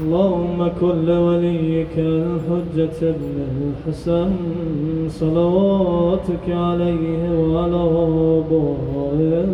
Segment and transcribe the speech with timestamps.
[0.00, 4.30] اللهم كن لوليك الحجة ابن الحسن
[5.08, 7.82] صلواتك عليه وعلى
[8.44, 9.44] آبائه.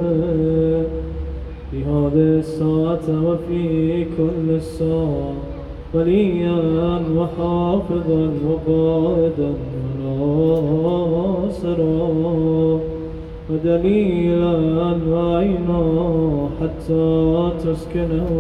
[1.71, 5.33] في هذه الساعة وفي كل الساعة،
[5.95, 6.59] وليا
[7.17, 9.53] وحافظا وقائدا
[10.21, 11.81] وناصرا
[13.53, 15.83] ودليلا وعينا
[16.61, 17.07] حتى
[17.65, 18.31] تسكنه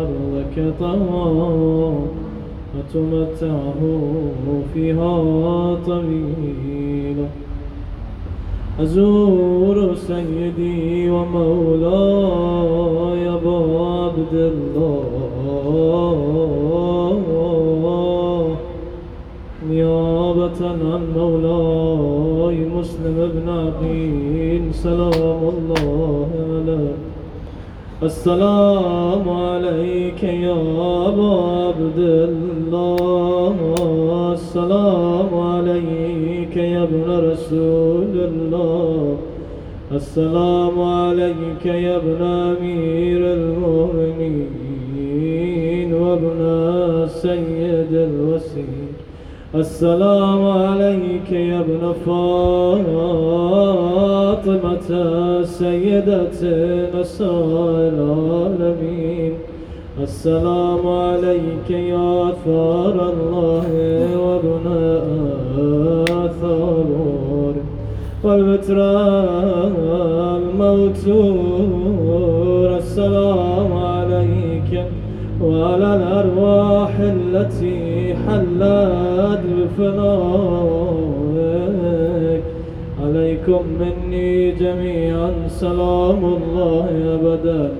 [0.00, 1.94] أرضك طوعا
[2.76, 3.80] وتمتعه
[4.74, 5.14] فيها
[5.86, 7.28] طويلا
[8.80, 12.40] أزور سيدي ومولاي
[13.28, 15.04] أبا عبد الله.
[19.80, 26.94] نيابة عن مولاي مسلم بن عقيل، سلام الله عليه
[28.02, 30.52] السلام عليك يا
[31.08, 31.32] أبا
[31.66, 31.98] عبد
[32.28, 33.54] الله.
[34.32, 39.16] السلام عليك يا ابن رسول الله.
[39.92, 44.40] السلام عليك يا ابن أمير المؤمنين
[45.94, 46.40] وابن
[47.08, 48.89] سيد الوسيل
[49.54, 52.54] السلام عليك يا ابن فاطمة
[55.44, 56.30] سيدة
[56.94, 59.32] نساء العالمين.
[60.02, 63.68] السلام عليك يا ثار الله
[64.22, 64.66] وابن
[66.08, 67.54] آثار.
[68.24, 69.72] والبتراء
[70.42, 71.80] الموتور.
[72.76, 73.89] السلام عليك
[75.42, 79.40] وعلى الأرواح التي حلت
[79.78, 81.00] بفنائك
[83.04, 87.72] عليكم مني جميعا سلام الله أبدا.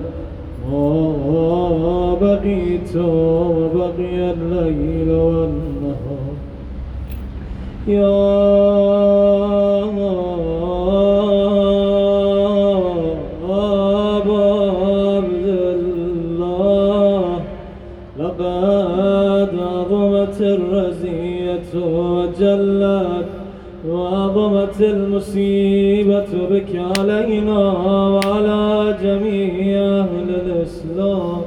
[0.71, 6.33] ما بقيت وبقي الليل والنهار.
[7.87, 9.20] يا
[20.41, 23.25] الرزية وجلت
[23.89, 27.59] وعظمت المصيبة بك علينا
[28.07, 31.41] وعلى جميع أهل الإسلام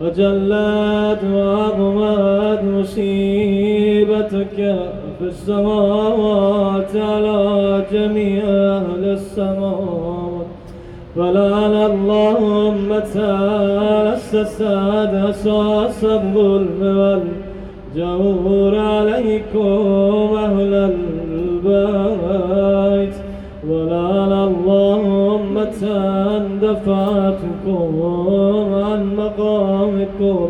[0.00, 4.56] وجلت وعظمت مصيبتك
[5.18, 10.46] في السماوات على جميع أهل السماوات
[11.16, 13.20] فلعن الله أمة
[14.14, 17.43] السساد أساس الظلم
[17.96, 20.90] والجور عليكم أهل
[21.64, 23.14] البيت
[23.68, 25.00] ولعن الله
[25.36, 25.82] أمة
[26.62, 28.02] دفعتكم
[28.74, 30.48] عن مقامكم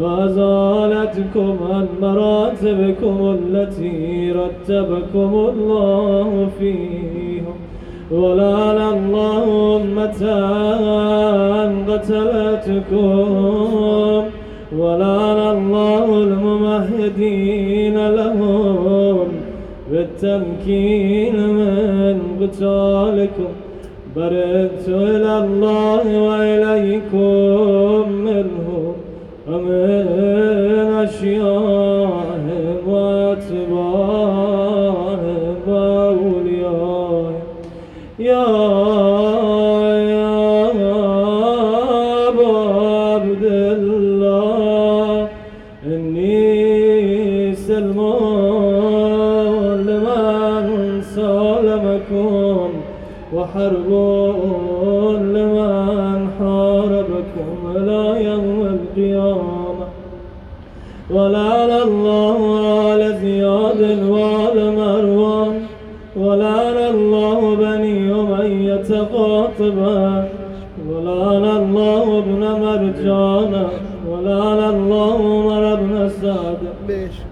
[0.00, 7.54] وأزالتكم عن مراتبكم التي رتبكم الله فيها.
[8.10, 10.22] ولعن الله أمة
[11.88, 13.24] قتلتكم
[14.78, 19.28] ولعن الله الممهدين لهم
[19.90, 23.52] بالتمكين من قتالكم.
[24.16, 28.94] بردت إلى الله وإليكم منه
[29.48, 30.06] ومن
[31.04, 32.03] أشياء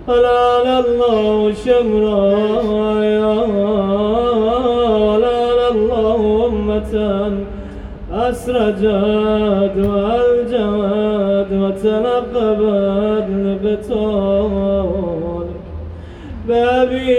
[0.07, 2.25] বেশ ولعن الله شمرا
[5.07, 6.95] ولعن الله أمة
[8.13, 15.47] أسرجت وألجمت وتنقبت لقتالك
[16.49, 17.17] بابي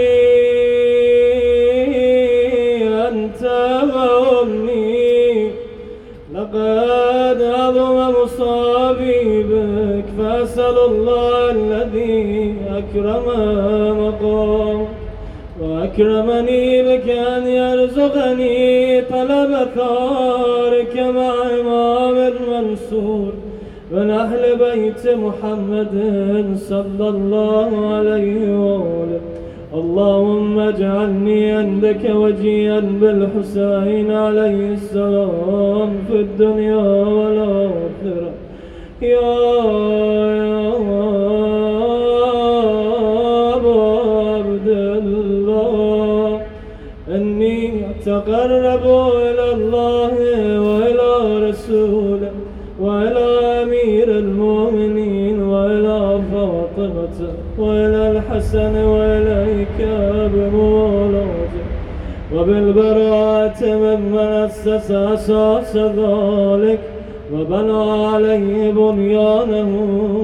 [3.08, 3.42] أنت
[3.94, 5.50] وأمي
[6.34, 7.03] لقد
[7.64, 13.26] عظم مصابيبك فأسأل الله الذي أكرم
[14.00, 14.88] مقامك
[15.60, 23.32] وأكرمني بك أن يرزقني طلب ثارك مع إمام المنصور
[23.92, 25.94] من أهل بيت محمد
[26.56, 29.33] صلى الله عليه وآله
[29.74, 36.86] اللهم اجعلني عندك وجيا بالحسين عليه السلام في الدنيا
[37.16, 38.30] والآخرة.
[39.02, 39.34] يا
[44.36, 46.40] عبد الله،
[47.08, 47.58] إني
[47.90, 48.86] أتقرب
[49.26, 50.14] إلى الله
[50.66, 51.12] وإلى
[51.48, 52.32] رسوله
[52.80, 53.26] وإلى
[53.62, 57.43] أمير المؤمنين وإلى فاطمة.
[57.58, 59.78] وإلى الحسن وإليك
[60.34, 61.66] بمولاتك
[62.34, 66.78] وبالبراءة ممن أسس أساس ذلك.
[67.34, 69.70] وبنى عليه بنيانه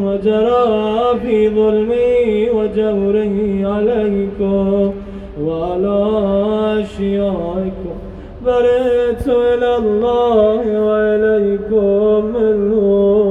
[0.04, 3.36] وجرى في ظلمه وجوره
[3.74, 4.92] عليكم
[5.44, 5.98] وعلى
[6.80, 7.94] أشيائكم.
[8.46, 13.29] برئت إلى الله وإليكم منهم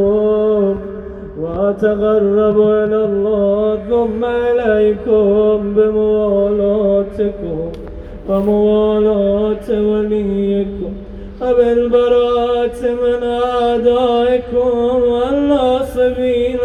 [1.69, 7.59] وأتغرب إلى الله ثم إليكم بموالاتكم
[8.29, 10.91] وموالاة وليكم،
[11.41, 14.71] وبالبراءة من أعدائكم
[15.11, 16.59] والناصبين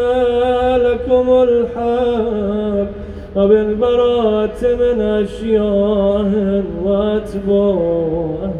[0.76, 2.88] لكم الحق،
[3.36, 8.50] وبالبراءة من أشياء وأتباع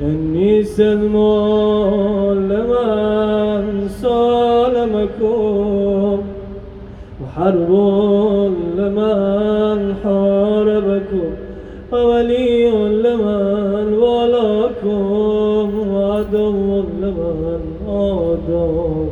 [0.00, 1.16] إني سلم
[2.50, 5.42] لمن سالمكم
[7.22, 7.70] وحرب
[8.78, 11.30] لمن حاربكم
[11.92, 19.08] وولي لمن والاكم وعدو لمن عاداكم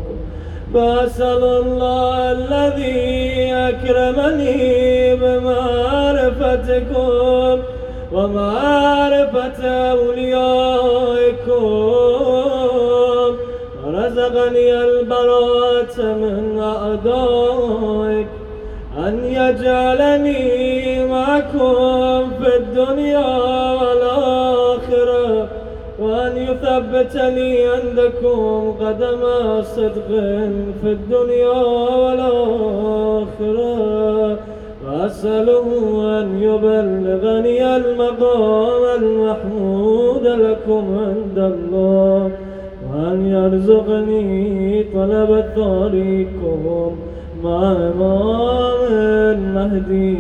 [0.74, 6.92] فأسأل الله الذي أكرمني بمعرفتكم
[8.14, 11.64] ومعرفة أوليائكم
[13.86, 18.26] ورزقني البراءة من أعدائك.
[18.98, 23.28] أن يجعلني معكم في الدنيا
[23.72, 25.48] والآخرة.
[25.98, 29.22] وأن يثبتني عندكم قدم
[29.62, 30.08] صدق
[30.82, 31.62] في الدنيا
[32.02, 32.92] والآخرة.
[34.92, 35.66] وأسأله
[36.20, 42.30] أن يبلغني المقام المحمود لكم عند الله،
[42.88, 46.90] وأن يرزقني طلب طريقكم
[47.44, 48.80] مع إمام
[49.36, 50.16] المهدي.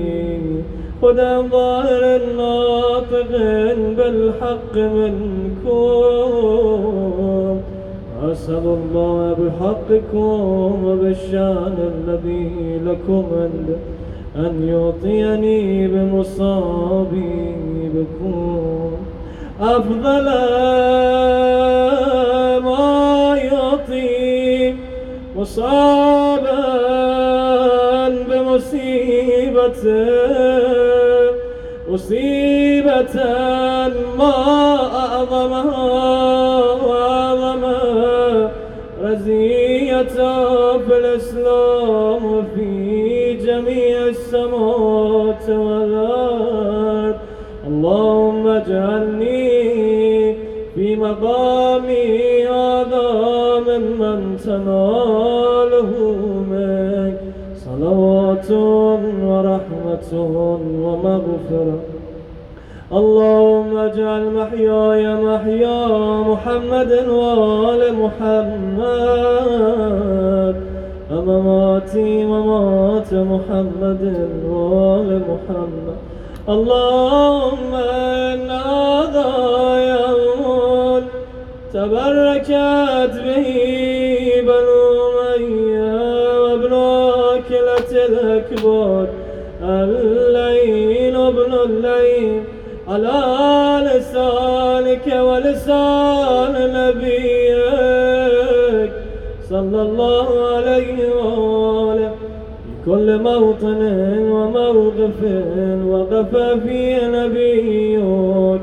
[1.02, 3.30] هدى ظاهر ناطق
[3.96, 5.82] بالحق منكم.
[8.32, 10.38] أسأل الله بحقكم
[10.86, 13.78] وبالشان الذي لكم عنده
[14.36, 17.32] أن يعطيني بمصابيبكم
[19.60, 20.24] أفضل
[22.64, 24.74] ما يعطي
[25.36, 26.62] مصابا
[28.28, 29.82] بمصيبة،
[31.88, 33.14] مصيبة
[34.18, 34.34] ما
[34.94, 35.84] أعظمها
[36.86, 38.50] وأعظمها
[39.02, 40.02] رزية
[40.86, 42.22] في الإسلام.
[42.24, 42.51] وفي
[43.52, 47.14] جميع السماوات والأرض.
[47.66, 50.34] اللهم اجعلني
[50.74, 53.08] في مقامي هذا
[53.68, 55.90] ممن تناله
[56.50, 57.16] منك.
[57.56, 58.50] صلوات
[59.22, 60.10] ورحمة
[60.84, 61.78] ومغفرة.
[62.92, 65.80] اللهم اجعل محياي محيا
[66.30, 69.52] محمد وآل محمد.
[71.12, 74.02] ومماتي ممات محمد
[74.48, 75.96] وآل محمد.
[76.48, 79.30] اللهم إن هذا
[79.92, 81.04] يوم
[81.74, 83.48] تبركت به
[84.48, 84.82] بنو
[85.36, 85.94] أمية
[86.42, 86.72] وابن
[87.36, 89.06] أكلة الأكبر.
[89.62, 92.42] الليل ابن الليل
[92.88, 93.20] على
[93.86, 97.41] لسانك ولسان نبيك
[99.52, 102.10] صلى الله عليه وآله.
[102.64, 103.82] في كل موطن
[104.32, 105.18] وموقف
[105.88, 106.32] وقف
[106.64, 108.60] فيه نبيك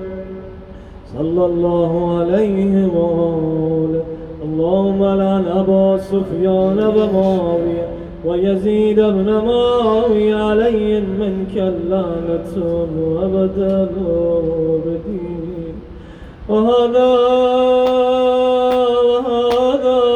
[1.18, 4.04] صلى الله عليه وآله.
[4.44, 7.88] اللهم لعن أبا سفيان ومعاوية
[8.26, 12.54] ويزيد بن معاوية عليهم منك اللعنة
[13.24, 13.90] أبدا
[14.86, 15.76] بدين
[16.50, 17.10] وهذا
[19.10, 20.09] وهذا وهذا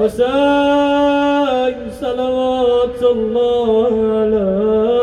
[0.00, 4.96] الحسين صلوات الله عليه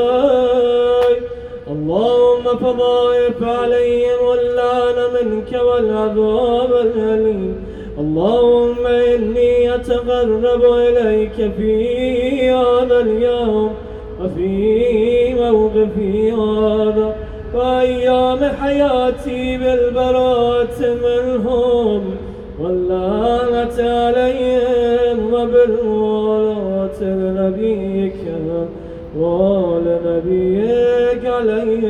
[1.72, 7.56] اللهم فضائف عليهم واللعن منك والعذاب الأليم.
[8.00, 13.74] اللهم إني أتقرب إليك في هذا اليوم
[14.22, 17.16] وفي موقفي هذا.
[17.56, 22.13] وأيام حياتي بالبراءة منهم.
[22.74, 28.22] واللعنة عليهم وبالموالاة لنبيك
[29.18, 30.44] ولنبيك
[31.26, 31.86] عليه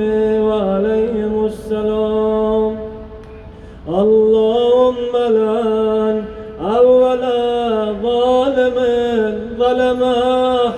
[0.47, 2.73] وعليهم السلام.
[3.89, 6.23] اللهم لعن
[6.77, 8.77] أولا ظالم
[9.59, 10.01] ظلم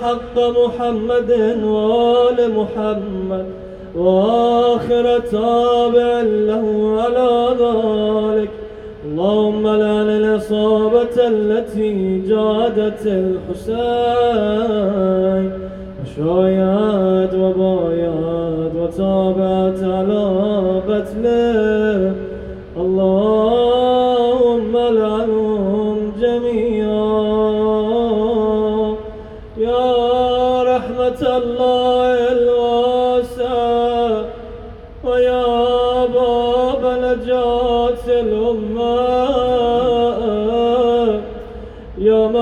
[0.02, 1.30] حق محمد
[1.64, 3.46] وآل محمد
[3.96, 6.66] وآخر تابع له
[7.02, 8.50] على ذلك.
[9.06, 13.86] اللهم لا للإصابة التي جادت الحسين.
[16.00, 20.24] وشايعت وبايعت وتابت على
[20.88, 22.14] قتله.
[22.84, 25.45] اللهم لعنه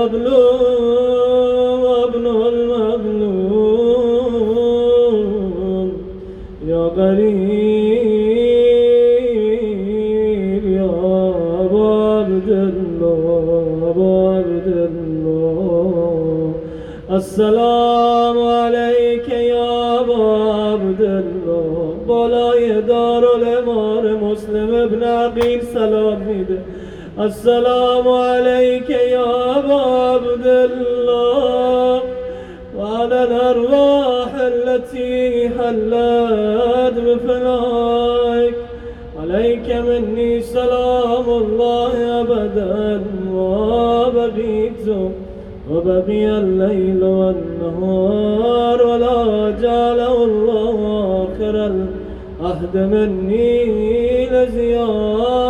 [0.05, 0.11] يا
[1.85, 2.25] مظلوم
[3.15, 3.65] المظلوم
[6.67, 8.05] يا غريب،
[10.65, 10.91] يا
[11.73, 13.87] عبد الله
[14.35, 16.53] عبد الله.
[17.11, 19.99] السلام عليك يا
[20.69, 21.93] عبد الله.
[22.07, 26.59] بلاي دار الإمار مسلم ابن عقيل، سلام ميده
[27.19, 32.01] السلام عليك يا أبا عبد الله.
[32.77, 38.55] وعلى الأرواح التي حلت بفنائك.
[39.21, 44.87] عليك مني سلام الله أبدا وبقيت
[45.71, 50.77] وبقي الليل والنهار ولا جعله الله
[51.23, 55.45] آخر العهد مني لزيارتكم.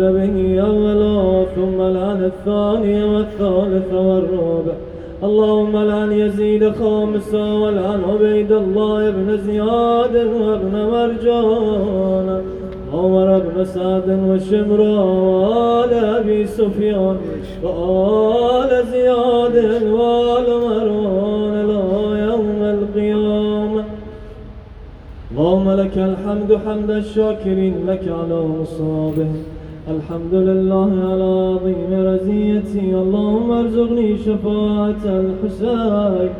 [0.00, 4.76] مني به أولا، ثم لعن الثاني والثالث والرابع.
[5.22, 12.42] اللهم لعن يزيد خامسا ولعن عبيد الله بن زياد وابن مرجان،
[12.94, 17.16] عمر بن سعد وشمرا وآل أبي سفيان
[17.64, 19.56] وآل زياد
[19.92, 21.80] وآل مروان إلى
[22.28, 23.84] يوم القيامة.
[25.30, 29.30] اللهم لك الحمد حمد الشاكرين لك على مصابه.
[29.88, 36.30] الحمد لله على عظيم رزيتي اللهم ارزقني شفاعة الحسين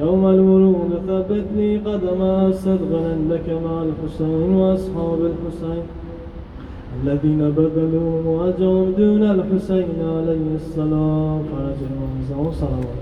[0.00, 5.82] يوم الورود ثبت لي قدم صدق عندك مع الحسين وأصحاب الحسين
[7.02, 13.00] الذين بذلوا مواجههم دون الحسين عليه السلام فرج وعزة وصلوات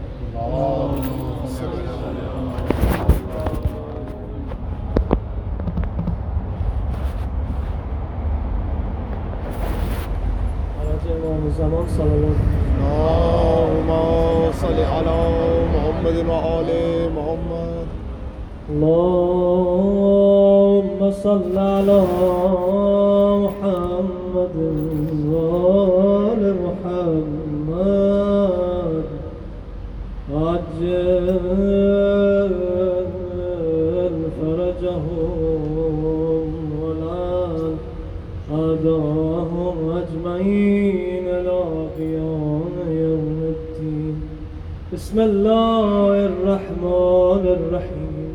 [11.10, 12.36] امام زمان صلوات
[12.80, 13.88] اللهم
[14.60, 15.18] صل على
[15.74, 16.70] محمد وآل
[17.12, 17.86] محمد۔
[18.70, 22.00] اللهم صل على
[23.44, 24.56] محمد
[25.26, 29.04] وآل محمد۔
[30.34, 31.28] عجل
[34.40, 35.40] فرجهم
[38.52, 40.89] أداهم أجمعين۔
[45.00, 48.28] بسم الله الرحمن الرحيم.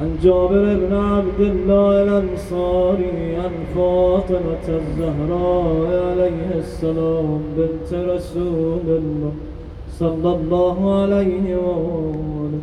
[0.00, 9.32] عن جابر بن عبد الله الأنصاري عن فاطمة الزهراء عليه السلام بنت رسول الله
[9.98, 12.60] صلى الله عليه وآله.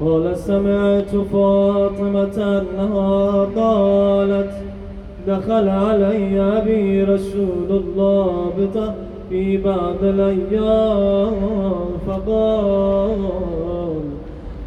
[0.00, 4.52] قال سمعت فاطمة أنها قالت
[5.28, 11.34] دخل علي أبي رسول الله بط- في بعض الأيام
[12.06, 13.18] فقال،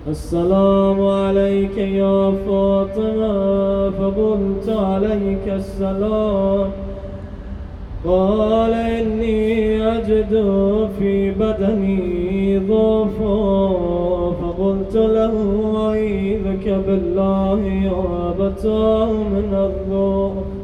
[0.08, 6.70] السلام عليك يا فاطمة، فقلت عليك السلام.
[8.06, 10.34] قال، إني أجد
[11.00, 13.70] في بدني ضعفا،
[14.42, 15.34] فقلت له،
[15.88, 20.59] أعيذك بالله يا أبتاه من الضعف.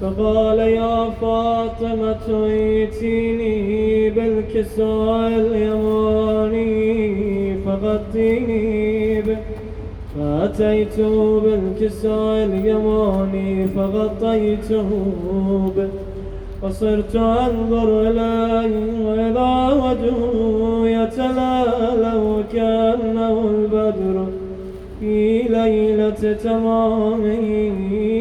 [0.00, 6.78] فقال يا فاطمة ائتيني بالكساء اليماني
[7.64, 9.38] فغطيني به
[10.14, 11.00] فأتيت
[11.44, 14.88] بالكساء اليماني فغطيته
[15.76, 15.88] به
[16.62, 19.52] فصرت أنظر إليه وإذا
[19.84, 24.26] وجهه يتلالو كأنه البدر
[25.00, 27.44] في ليلة تمامه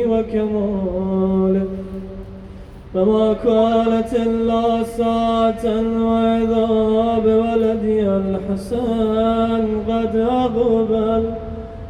[0.10, 1.66] وكماله
[2.94, 5.66] فما كانت إلا ساعة
[6.02, 6.68] وإذا
[7.26, 11.24] بولدي الحسن قد أقبل.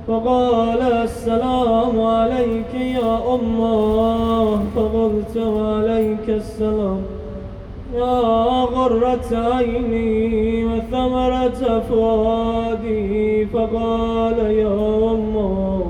[0.07, 4.59] فقال السلام عليك يا أمه.
[4.75, 7.01] فقلت وعليك السلام.
[8.65, 14.67] غرة عيني وثمرة فؤادي فقال يا
[15.11, 15.81] أمه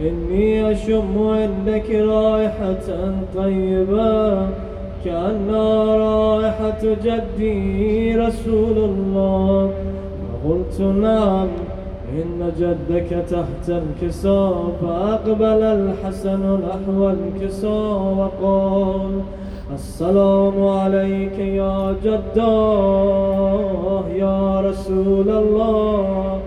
[0.00, 2.88] إني أشم عندك رائحة
[3.36, 4.48] طيبة
[5.04, 9.70] كأنها رائحة جدي رسول الله.
[10.44, 11.48] فقلت نعم،
[12.12, 19.10] إن جدك تحت الكساء، فأقبل الحسن نحو الكساء وقال
[19.74, 26.40] السلام عليك يا جداه يا رسول الله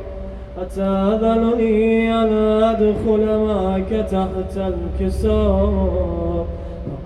[0.61, 6.45] أتأذنني أن أدخل معك تحت الكساء؟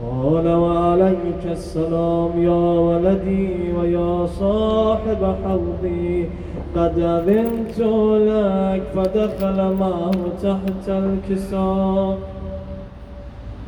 [0.02, 6.30] فقال وعليك السلام يا ولدي ويا صاحب حوضي.
[6.76, 7.80] قد أذنت
[8.30, 10.12] لك فدخل معه
[10.44, 12.18] تحت الكساء.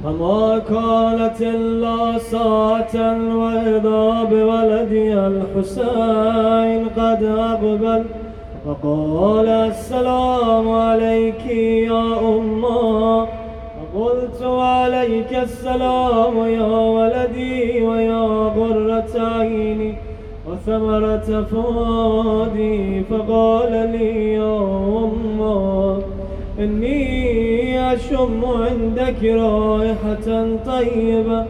[0.04, 2.96] فما كانت إلا ساعة
[3.38, 8.04] وإذا بولدي الحسين قد أقبل
[8.66, 13.26] فقال السلام عليك يا أمه
[13.78, 18.26] فقلت وعليك السلام يا ولدي ويا
[18.58, 19.96] غرة عيني
[20.50, 24.58] وثمرة فؤادي فقال لي يا
[25.04, 26.17] أمه
[26.60, 31.46] إني أشم عندك رائحة طيبة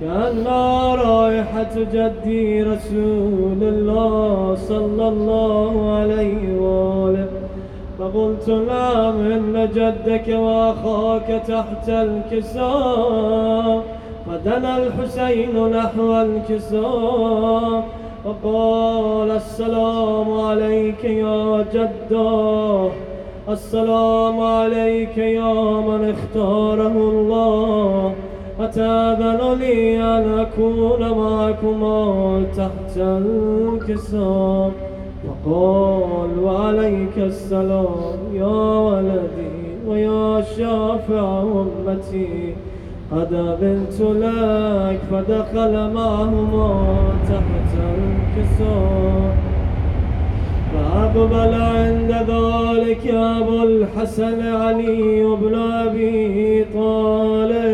[0.00, 7.28] كأنها رائحة جدي رسول الله صلى الله عليه وآله.
[7.98, 13.82] فقلت نعم، إن جدك وأخاك تحت الكساء،
[14.26, 17.88] فدنا الحسين نحو الكساء.
[18.24, 22.90] فقال السلام عليك يا جداه.
[23.52, 25.54] السلام عليك يا
[25.88, 28.14] من اختاره الله.
[28.60, 34.72] أتاذن لي أن أكون معكما تحت الكساء
[35.24, 42.54] فقال وعليك السلام يا ولدي ويا شافع أمتي.
[43.12, 46.84] قد أذنت لك فدخل معهما
[47.28, 49.51] تحت الكساء
[50.72, 57.71] فأقبل عند ذلك أبو الحسن علي بن أبي طالب.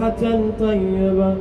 [0.00, 1.34] رائحة طيبة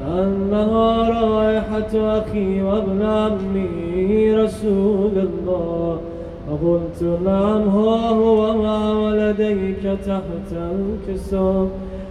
[0.00, 6.00] كأنها رائحة أخي وابن عمي رسول الله.
[6.48, 11.68] فقلت نعم، ها هو مع ولديك تحت الكساء.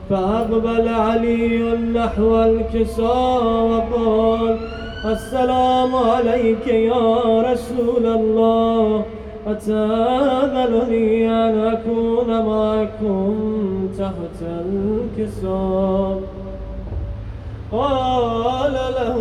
[0.09, 4.57] فأقبل علي نحو الكساء وقال،
[5.05, 9.05] السلام عليك يا رسول الله.
[9.51, 13.35] أتاذنني أن أكون معكم
[13.99, 16.21] تحت الكساء
[17.71, 19.17] قال له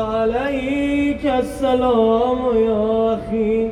[0.00, 3.70] عليك السلام يا أخي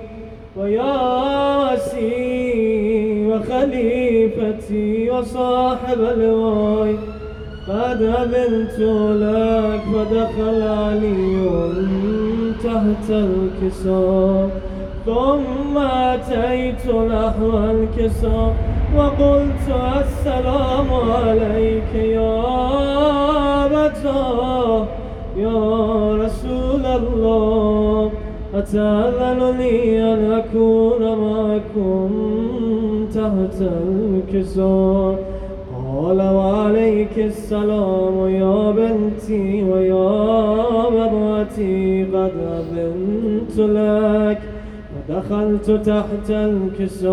[0.56, 6.96] ويا وسي وخليفتي وصاحب الواي
[7.68, 8.78] قد أذنت
[9.22, 11.42] لك فدخل علي
[12.64, 14.71] تحت الكساء
[15.06, 18.54] ثم أتيت نحو الكساء
[18.96, 19.66] وقلت
[20.00, 22.40] السلام عليك يا
[23.64, 24.86] أبتاه
[25.36, 28.10] يا رسول الله،
[28.54, 32.10] أتأذن لي أن أكون معكم
[33.14, 35.18] تحت الكساء؟
[35.74, 44.51] قال وعليك السلام يا بنتي ويا بضعتي قد أذنت لك.
[45.12, 47.12] ودخلت تحت الكساء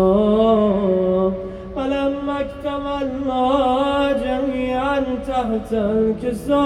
[1.76, 6.60] فلما اكتملنا جميعا تحت الكساء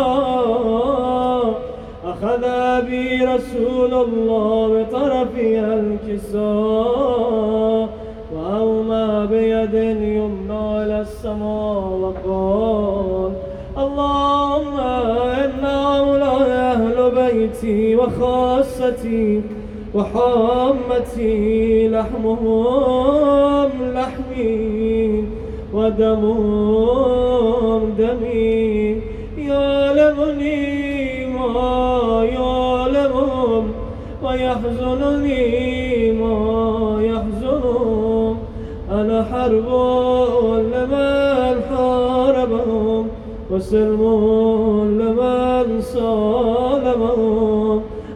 [2.04, 2.42] أخذ
[2.86, 6.44] بي رسول الله بطرف الكساء
[8.34, 13.32] وأومى بيد يمنى إلى السماء وقال،
[13.78, 14.78] اللهم
[15.44, 19.42] إن هؤلاء أهل بيتي وخاصتي.
[19.94, 25.24] وحامتي لحمهم لحمي
[25.74, 27.14] ودمهم
[27.98, 29.00] دمي
[29.38, 33.64] يعلمني ما يعلمهم
[34.22, 36.38] ويحزنني ما
[37.02, 38.36] يحزنهم.
[38.90, 39.68] أنا حرب
[40.72, 43.04] لمن حاربهم
[43.50, 44.02] وسلم
[45.00, 47.63] لمن صالمهم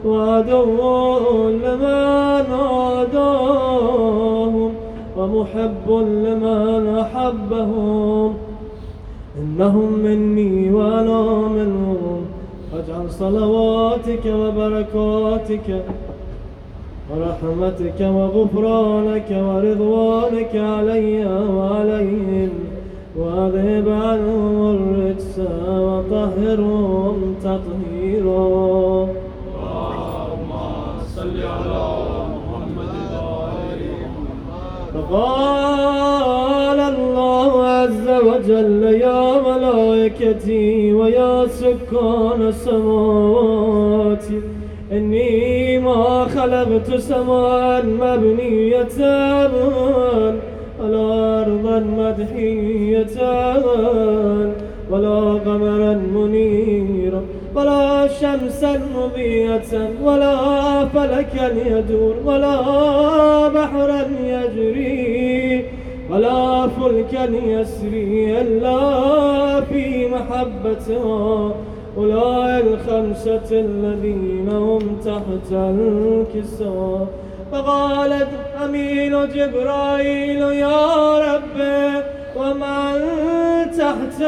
[0.08, 4.72] وعدو لمن عاداهم
[5.18, 8.34] ومحب لمن أحبهم.
[9.42, 12.26] إنهم مني وأنا منهم.
[12.74, 15.84] واجعل صلواتك وبركاتك
[17.10, 22.50] ورحمتك وغفرانك ورضوانك علي وعليهم.
[23.16, 29.08] واذهب عنهم الرجس وطهرهم تطهيرا.
[35.10, 44.40] فقال الله عز وجل يا ملائكتي ويا سكان سماواتي
[44.92, 48.98] إني ما خلقت سماء مبنية،
[50.80, 53.16] ولا أرضا مدحية،
[54.90, 57.22] ولا قمرا منيرا.
[57.58, 60.36] ولا شمسا مضية ولا
[60.94, 62.58] فلكا يدور، ولا
[63.48, 65.64] بحرا يجري،
[66.10, 68.80] ولا فلكا يسري إلا
[69.60, 71.54] في محبتها
[71.96, 77.06] أولئك الخمسة الذين هم تحت الكساء
[77.52, 78.28] فقالت
[78.64, 81.58] أمين جبرائيل، يا رب،
[82.36, 82.94] ومن
[83.78, 84.20] تحت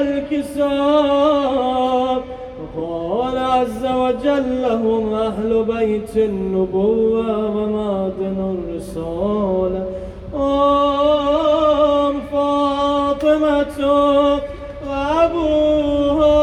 [0.00, 1.54] الكساء
[2.78, 9.86] وقال عز وجل هم أهل بيت النبوة ومعدن الرسالة.
[10.34, 13.78] أم فاطمة
[14.88, 16.38] وأبوها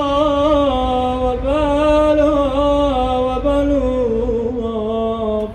[1.24, 2.74] وبالها
[3.28, 4.78] وبنوها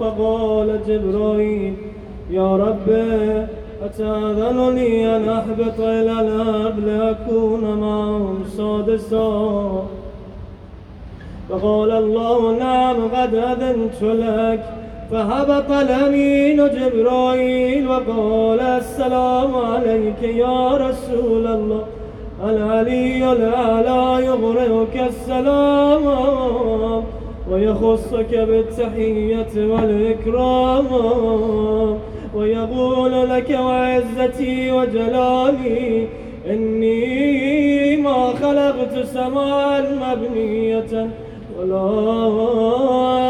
[0.00, 1.74] فقال جبرائيل،
[2.30, 2.88] يا رب،
[3.82, 9.82] أتأذن لي أن أحبط إلى الأرض لأكون معهم سادسا؟
[11.50, 14.60] فقال الله نعم قد أذنت لك
[15.10, 21.84] فهبط الأمين جبرائيل وقال السلام عليك يا رسول الله
[22.44, 26.02] العلي الأعلى يغرقك السلام
[27.50, 30.86] ويخصك بالتحية والإكرام
[32.34, 36.06] ويقول لك وعزتي وجلالي
[36.50, 41.08] إني ما خلقت سماء مبنية
[41.58, 41.86] ولا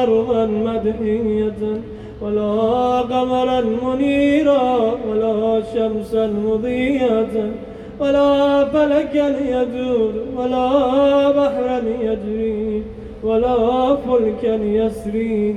[0.03, 1.81] أرضا مدحية،
[2.23, 7.53] ولا قمرا منيرا، ولا شمسا مضية،
[8.01, 12.83] ولا فلكا يدور ولا بحرا يجري
[13.25, 15.57] ولا فلكا يسري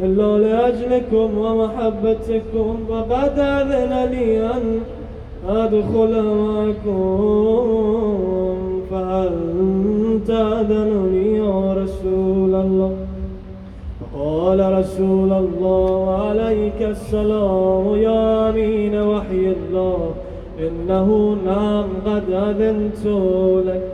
[0.00, 4.80] إلا لأجلكم ومحبتكم وقد أذن لي أن
[5.48, 6.22] أدخل
[6.84, 7.48] معكم.
[8.90, 9.30] فهل
[10.26, 12.92] تأذنني يا رسول الله؟
[14.18, 20.10] قال رسول الله، عليك السلام يا أمين وحي الله،
[20.60, 23.06] إنه نعم، قد أذنت
[23.66, 23.92] لك.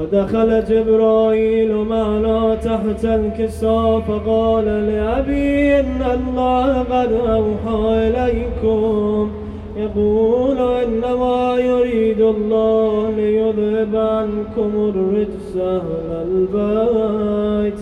[0.00, 9.30] ودخل جبرائيل معنا تحت الكساء، فقال لأبي إن الله قد أوحى إليكم.
[9.76, 17.80] يقول إنما يريد الله ليذهب عنكم الرجس أهل البيت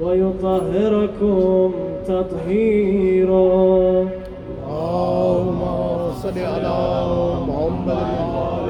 [0.00, 1.72] ويطهركم
[2.08, 4.06] تطهيرا.
[4.68, 5.60] اللهم
[6.22, 6.76] صل على
[7.48, 7.88] محمد.
[7.88, 8.63] وعلى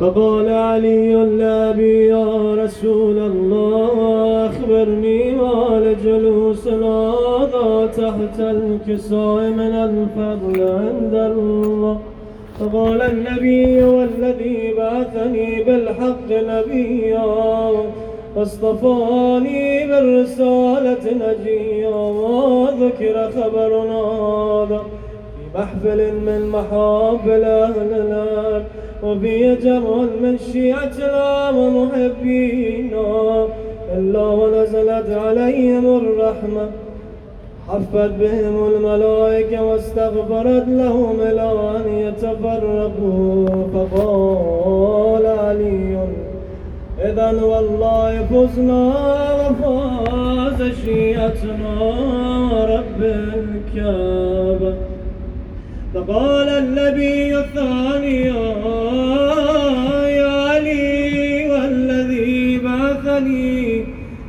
[0.00, 11.14] فقال علي لأبي يا رسول الله أخبرني ما لجلوس هذا تحت الكساء من الفضل عند
[11.14, 11.98] الله.
[12.60, 17.24] فقال النبي والذي بعثني بالحق نبيا
[18.36, 24.82] واصطفاني بالرسالة نجيا وذكر خبر هذا
[25.58, 28.64] محفل من محافل أهل الأرض
[29.02, 33.46] وفي جمع من شيعتنا ومحبينا
[33.96, 36.68] إلا ونزلت عليهم الرحمة،
[37.68, 45.98] حفت بهم الملائكة واستغفرت لهم إلى أن يتفرقوا فقال علي،
[47.04, 48.92] إذا والله فزنا
[49.40, 51.72] وفاز شيعتنا
[52.74, 54.74] رب الكعبة.
[55.98, 58.24] فقال النبي الثاني،
[60.16, 63.84] يا علي والذي بعثني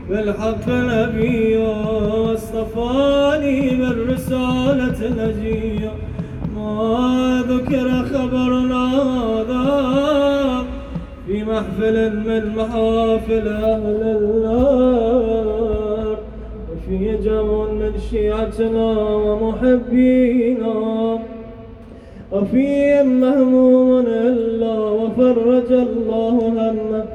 [0.09, 5.91] بالحق نبي واصطفاني بالرسالة نجيا
[6.55, 9.67] ما ذكر خبر هذا
[11.27, 16.17] في محفل من محافل أهل النار،
[16.71, 20.73] وفي جمع من شيعتنا ومحبينا.
[22.31, 27.05] وفيهم مهموم إلا وفرج الله همه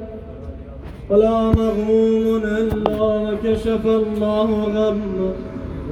[1.10, 5.32] ولا مغموم إلا وكشف الله غمه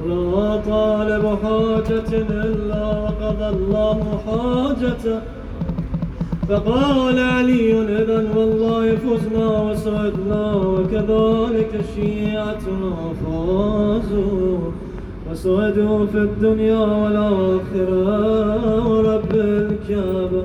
[0.05, 5.19] ولا طالب حاجة إلا وقضى الله حاجته.
[6.49, 14.57] فقال علي إذا والله فزنا وسعدنا وكذلك شيعتنا فازوا.
[15.33, 18.07] وسعدوا في الدنيا والآخرة
[18.89, 20.43] ورب الكعبة.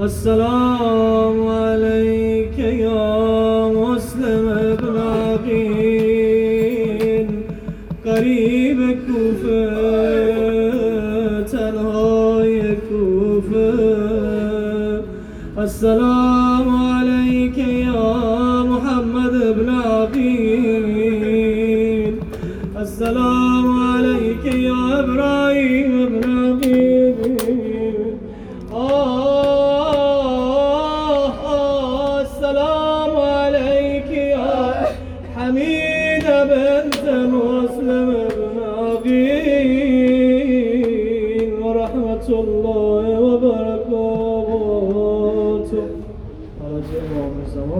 [0.00, 5.60] السلام عليك يا مسلم بن عقيل.
[8.06, 9.66] قريب كوفة
[11.52, 13.70] تنهاي كوفة
[15.58, 16.39] السلام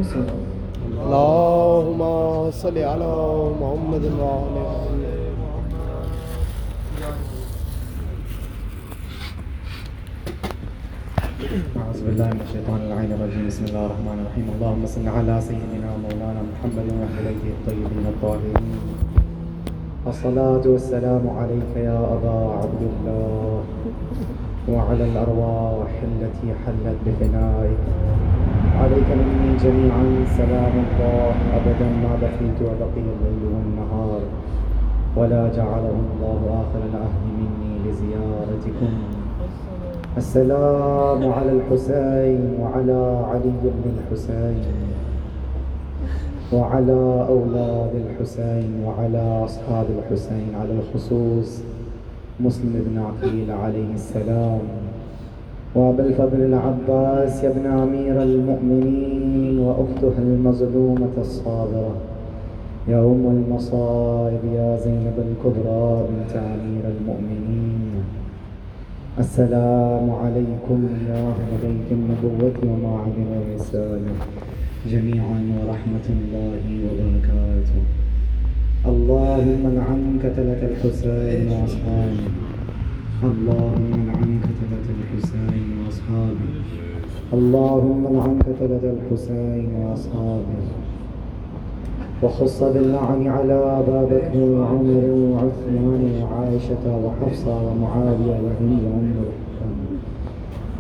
[0.03, 0.41] سلام
[0.91, 2.01] اللهم
[2.51, 3.13] صل على
[3.61, 5.21] محمد وآله
[11.81, 13.45] أعوذ بالله من الشيطان اللعين الرجيم.
[13.51, 14.47] بسم الله الرحمن الرحيم.
[14.55, 18.65] اللهم صل على سيدنا ومولانا محمد وأهل بيته الطيبين الطاهرين.
[20.07, 23.65] الصلاة والسلام عليك يا أبا عبد الله
[24.69, 27.83] وعلى الأرواح التي حلت بفنائك.
[28.81, 30.05] عليك مني جميعا،
[30.37, 34.21] سلام الله أبدا، ما بقيت وبقي الليل والنهار،
[35.17, 38.93] ولا جعله الله آخر العهد مني لزيارتكم.
[40.17, 44.65] السلام على الحسين وعلى علي بن الحسين،
[46.53, 51.63] وعلى أولاد الحسين، وعلى أصحاب الحسين، على الخصوص
[52.41, 54.61] مسلم بن عقيل عليه السلام.
[55.75, 61.95] وأبا الفضل العباس يا ابن أمير المؤمنين وأختها المظلومة الصابرة.
[62.89, 68.03] يا أم المصائب، يا زينب الكبرى بنت أمير المؤمنين.
[69.19, 70.79] السلام عليكم
[71.09, 74.15] يا أهل بيت النبوة ومعدن الرسالة.
[74.93, 77.83] جميعا ورحمة الله وبركاته.
[78.87, 82.29] اللهم لعن قتلة الحسين وأصحابه
[83.25, 84.30] اللهم لعن قتلة
[85.21, 86.51] الحسين وأصحابه
[87.33, 90.63] اللهم لعن قتلة الحسين وأصحابه،
[92.23, 99.15] وخص باللعن على أبا بكر وعمر وعثمان وعائشة وحفصة ومعاوية وهند أم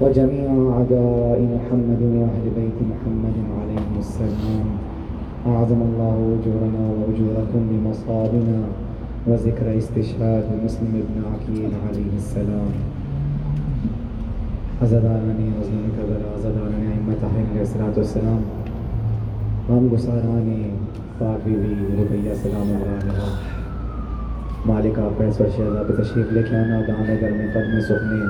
[0.00, 4.66] وجميع أعداء محمد وأهل بيت محمد عليهم السلام.
[5.46, 8.60] أعظم الله أجورنا وأجوركم بمصابنا
[9.26, 12.99] وذكر استشهاد مسلم بن عقيل عليه السلام.
[14.82, 18.42] عزدارانی رضوان کبر عزدارانی ائمت علیہ الصلوۃ والسلام
[19.68, 20.70] غم گسارانی
[21.18, 23.26] پاک بی بی ربیہ سلام اللہ علیہ
[24.66, 28.20] مالک آپ کا اس شہزاد تشریف لے کے آنا، دانے گھر میں قدم سکھنے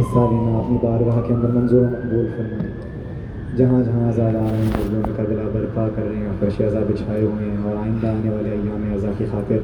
[0.00, 4.72] حصہ لینا اپنی بارگاہ کے اندر منظور مقبول فرمائیں جہاں جہاں زیادہ آ رہے ہیں
[4.78, 8.30] دلوں میں کربلا برپا کر رہے ہیں فرش اعضا بچھائے ہوئے ہیں، اور آئندہ آنے
[8.30, 9.58] والے ایام اعضا کی خاطر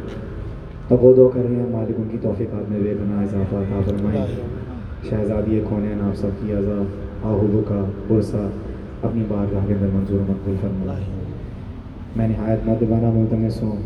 [0.88, 4.24] تقودو کر رہے ہیں، مالک ان کی توفیقات میں بے گناہ اضافہ عطا فرمائیں
[5.10, 6.82] شہزادی کونین آپ سب کی اعضا
[7.24, 8.36] آہوبو کا برسہ
[9.02, 11.04] اپنی بارگاہ کے اندر منظور و مقبول فرمائیں
[12.16, 13.76] میں نہایت مدبانہ ملتمس ہوں۔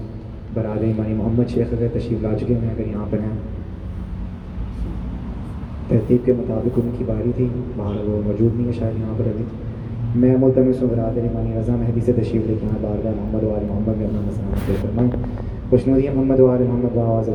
[0.55, 3.39] براد ایمانی محمد شیخ اگر تشریف لا چکے ہیں۔ اگر یہاں پر ہیں۔
[5.89, 9.27] ترتیب کے مطابق ان کی باری تھی۔ باہر وہ موجود نہیں ہے شاید یہاں پر
[9.27, 9.45] ابھی۔
[10.17, 13.65] میں ملتمس ہوں۔ براد ایمانی رضا مہدی سے تشریف لے کے یہاں بارگاہ محمد وال
[13.69, 15.11] محمد میں اپنا مسئلہ فرمائیں
[15.71, 17.29] خوش نوری محمد وال محمد باواز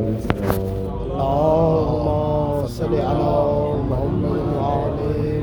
[2.64, 3.28] اللهم على
[3.90, 5.33] محمد وعلى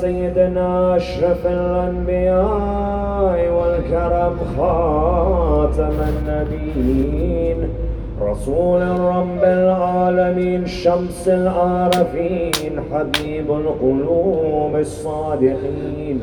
[0.00, 7.68] سيدنا أشرف الأنبياء والكرم خاتم النبيين
[8.22, 16.20] رسول رب العالمين شمس العارفين حبيب القلوب الصادقين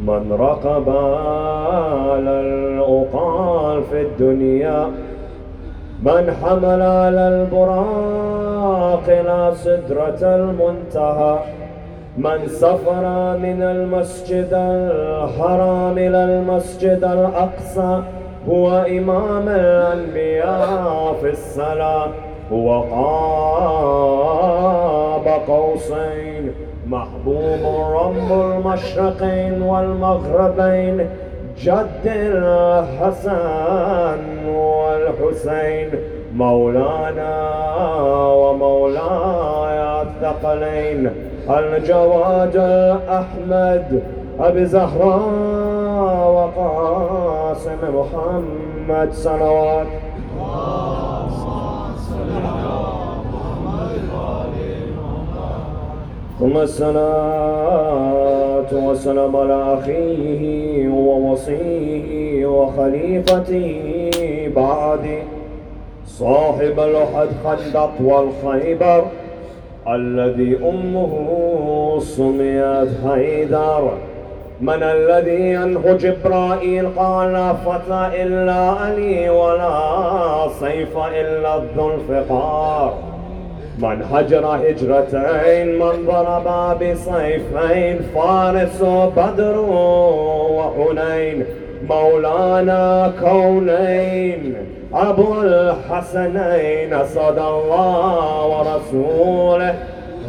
[0.00, 4.90] من رقب على الأقال في الدنيا
[6.02, 11.38] من حمل على البراق إلى سدرة المنتهى
[12.18, 18.02] من سفر من المسجد الحرام إلى المسجد الأقصى
[18.48, 22.08] هو إمام الأنبياء في الصلاة.
[22.52, 24.30] هو قاب
[25.48, 26.52] قوسين
[26.86, 27.60] محبوب
[27.94, 31.08] رب المشرقين والمغربين
[31.58, 33.38] جد الحسن
[34.48, 35.90] والحسين
[36.34, 37.50] مولانا
[38.32, 41.10] ومولاي الثقلين
[41.50, 44.02] الجواد الأحمد
[44.40, 45.20] أبي زهراء
[46.34, 49.86] وقاسم محمد صلوات.
[56.40, 57.04] ثم الصلاة
[58.72, 64.10] والسلام على أخيه ووصيه وخليفته
[64.56, 65.22] بعد
[66.06, 69.04] صاحب الأحد خندق والخيبر.
[69.88, 71.12] الذي أمه
[72.00, 73.90] سميت حيدر.
[74.60, 82.94] من الذي عنه جبرائيل قال لا فتى إلا علي ولا سيف إلا ذو الفقار
[83.78, 88.82] من هجر هجرتين، من ضرب بسيفين فارس
[89.16, 89.58] بدر
[90.58, 91.44] وحنين،
[91.88, 94.56] مولانا كونين.
[94.94, 99.74] أبو الحسنين أسد الله ورسوله.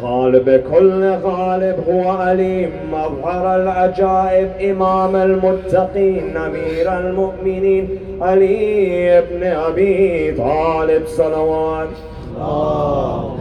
[0.02, 7.88] غالب كل غالب هو عليم مظهر العجائب، إمام المتقين، أمير المؤمنين،
[8.20, 11.88] علي بن أبي طالب صلوات.
[12.36, 13.36] الله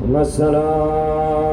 [0.00, 1.50] ثم الصلاة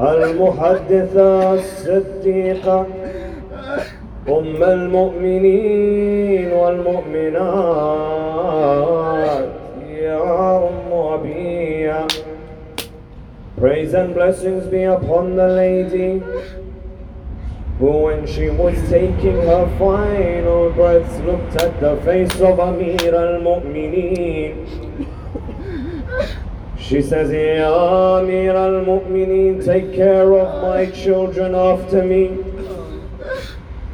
[0.00, 2.86] المحدثة الصديقة
[4.28, 7.46] أم المؤمنين والمؤمنات
[9.90, 12.06] يا أم أبيها
[13.58, 16.22] Praise and blessings be upon the lady,
[17.78, 25.05] who when she was taking her final breaths looked at the face of Amir al-Mu'mineen
[26.88, 32.38] she says, Ya Amir al-Mu'mineen, take care of my children after me.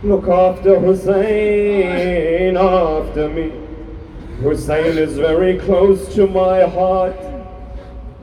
[0.03, 3.51] Look after Hussein after me.
[4.41, 7.17] Hussein is very close to my heart.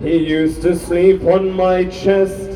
[0.01, 2.51] He used to sleep on my chest,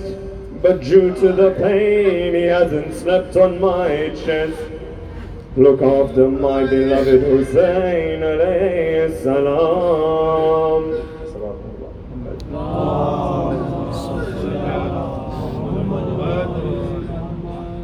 [0.62, 4.62] but due to the pain, he hasn't slept on my chest.
[5.58, 11.03] Look after my beloved Hussein alayhi salam.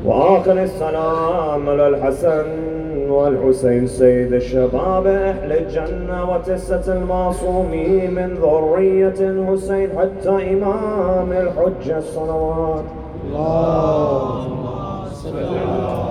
[0.10, 2.46] وآخر السلام على الحسن
[3.10, 12.84] والحسين سيد الشباب أهل الجنة وتسة المعصومين من ذرية الحسين حتى إمام الحجة الصلوات.
[13.26, 14.66] اللهم
[15.14, 16.10] صل على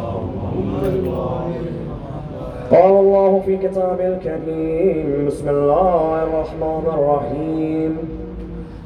[2.70, 8.17] قال الله في كتابه الكريم، بسم الله الرحمن الرحيم.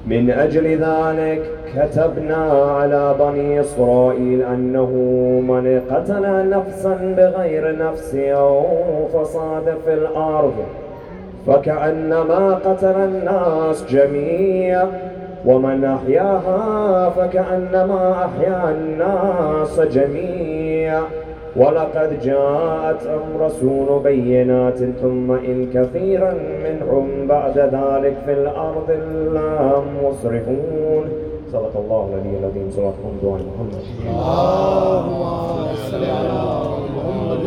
[0.07, 1.43] من أجل ذلك
[1.77, 2.37] كتبنا
[2.81, 4.91] على بني إسرائيل أنه
[5.49, 8.65] من قتل نفسا بغير نفس أو
[9.09, 10.55] فساد في الأرض
[11.47, 14.87] فكأنما قتل الناس جميعا
[15.47, 21.03] ومن أحياها فكأنما أحيا الناس جميعا
[21.57, 26.35] ولقد جاءتهم رسول بينات ثم إن كثيرا
[26.65, 28.91] منهم بعد ذلك في الأرض
[29.33, 31.05] لهم مسرفون
[31.53, 36.29] صدق الله العلي العظيم صلى الله عليه محمد اللهم صل على
[36.97, 37.43] محمد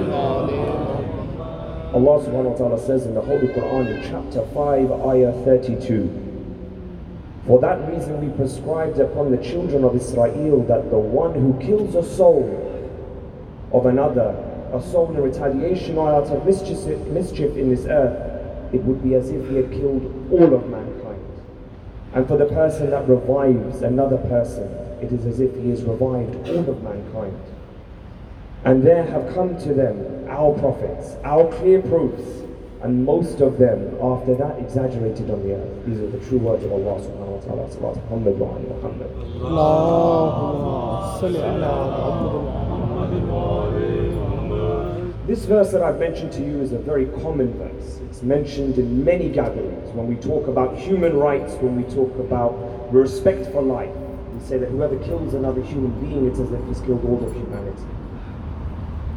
[1.95, 6.09] Allah subhanahu wa ta'ala says in the Holy Quran in chapter 5 ayah 32
[7.47, 11.95] For that reason we prescribed upon the children of Israel that the one who kills
[11.95, 12.43] a soul
[13.71, 14.35] of another,
[14.73, 19.15] a soul in retaliation or out of mischief, mischief in this earth, it would be
[19.15, 21.21] as if he had killed all of mankind.
[22.13, 24.63] And for the person that revives another person,
[25.01, 27.39] it is as if he has revived all of mankind.
[28.63, 32.23] And there have come to them our prophets, our clear proofs,
[32.81, 35.85] and most of them after that exaggerated on the earth.
[35.85, 37.71] These are the true words of Allah subhanahu wa ta'ala.
[37.71, 39.09] Salat Muhammad wa ali Muhammad.
[39.41, 40.65] اللهم
[41.21, 42.64] صل على محمد
[45.27, 47.99] This verse that I've mentioned to you is a very common verse.
[48.09, 52.53] It's mentioned in many gatherings when we talk about human rights, when we talk about
[52.93, 53.93] respect for life.
[54.33, 57.33] We say that whoever kills another human being, it's as if he's killed all of
[57.33, 57.83] humanity.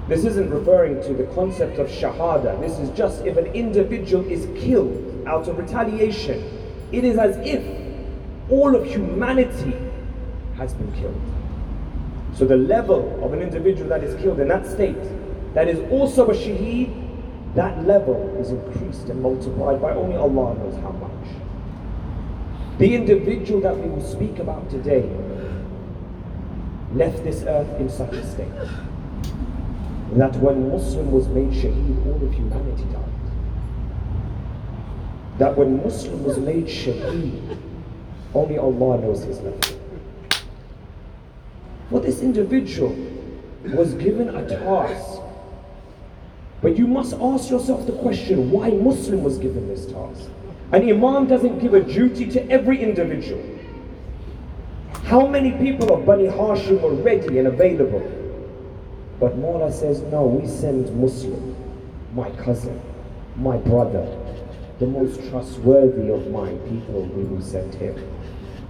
[0.09, 2.59] This isn't referring to the concept of shahada.
[2.59, 6.43] This is just if an individual is killed out of retaliation,
[6.91, 7.63] it is as if
[8.51, 9.77] all of humanity
[10.57, 11.38] has been killed.
[12.35, 14.97] So the level of an individual that is killed in that state,
[15.55, 17.07] that is also a shaheed,
[17.55, 21.35] that level is increased and multiplied by only Allah knows how much.
[22.79, 25.09] The individual that we will speak about today
[26.95, 28.53] left this earth in such a state
[30.13, 33.05] that when Muslim was made shaheed, all of humanity died.
[35.39, 37.59] That when Muslim was made shaheed,
[38.35, 39.78] only Allah knows his level.
[41.91, 42.95] For this individual
[43.65, 45.21] was given a task.
[46.61, 50.29] But you must ask yourself the question why Muslim was given this task.
[50.73, 53.43] An Imam doesn't give a duty to every individual.
[55.05, 58.03] How many people of Bani Hashim were ready and available?
[59.19, 61.57] But Mawla says, no, we send Muslim,
[62.15, 62.81] my cousin,
[63.37, 64.07] my brother,
[64.79, 67.97] the most trustworthy of my people, we will send him.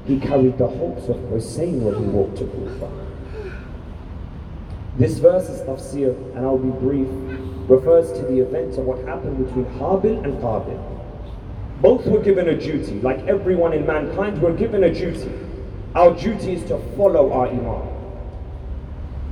[0.07, 3.08] He carried the hopes of Hussein when he walked to Kufa.
[4.99, 7.07] This verse is tafsir, and I'll be brief,
[7.71, 10.77] refers to the events of what happened between Habil and Qabil.
[11.81, 15.31] Both were given a duty, like everyone in mankind, were given a duty.
[15.95, 17.89] Our duty is to follow our Imam,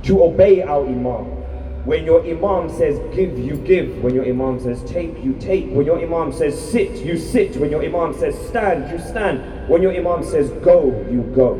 [0.03, 1.35] to obey our Imam.
[1.83, 4.01] When your Imam says give, you give.
[4.01, 5.69] When your Imam says take, you take.
[5.71, 7.57] When your Imam says sit, you sit.
[7.57, 9.67] When your Imam says stand, you stand.
[9.67, 11.59] When your Imam says go, you go.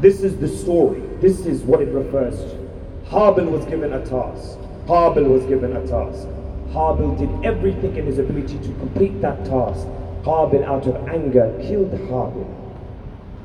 [0.00, 1.11] This is the story.
[1.22, 2.68] This is what it refers to.
[3.06, 4.58] Habil was given a task.
[4.86, 6.26] Habil was given a task.
[6.70, 9.86] Habil did everything in his ability to complete that task.
[10.24, 12.44] Qabil, out of anger, killed Habil.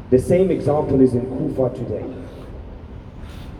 [0.09, 2.03] The same example is in Kufa today.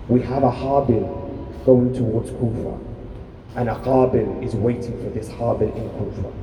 [0.08, 2.76] We have a Habil going towards Kufa,
[3.56, 6.34] and a Qabil is waiting for this Habil in Kufa.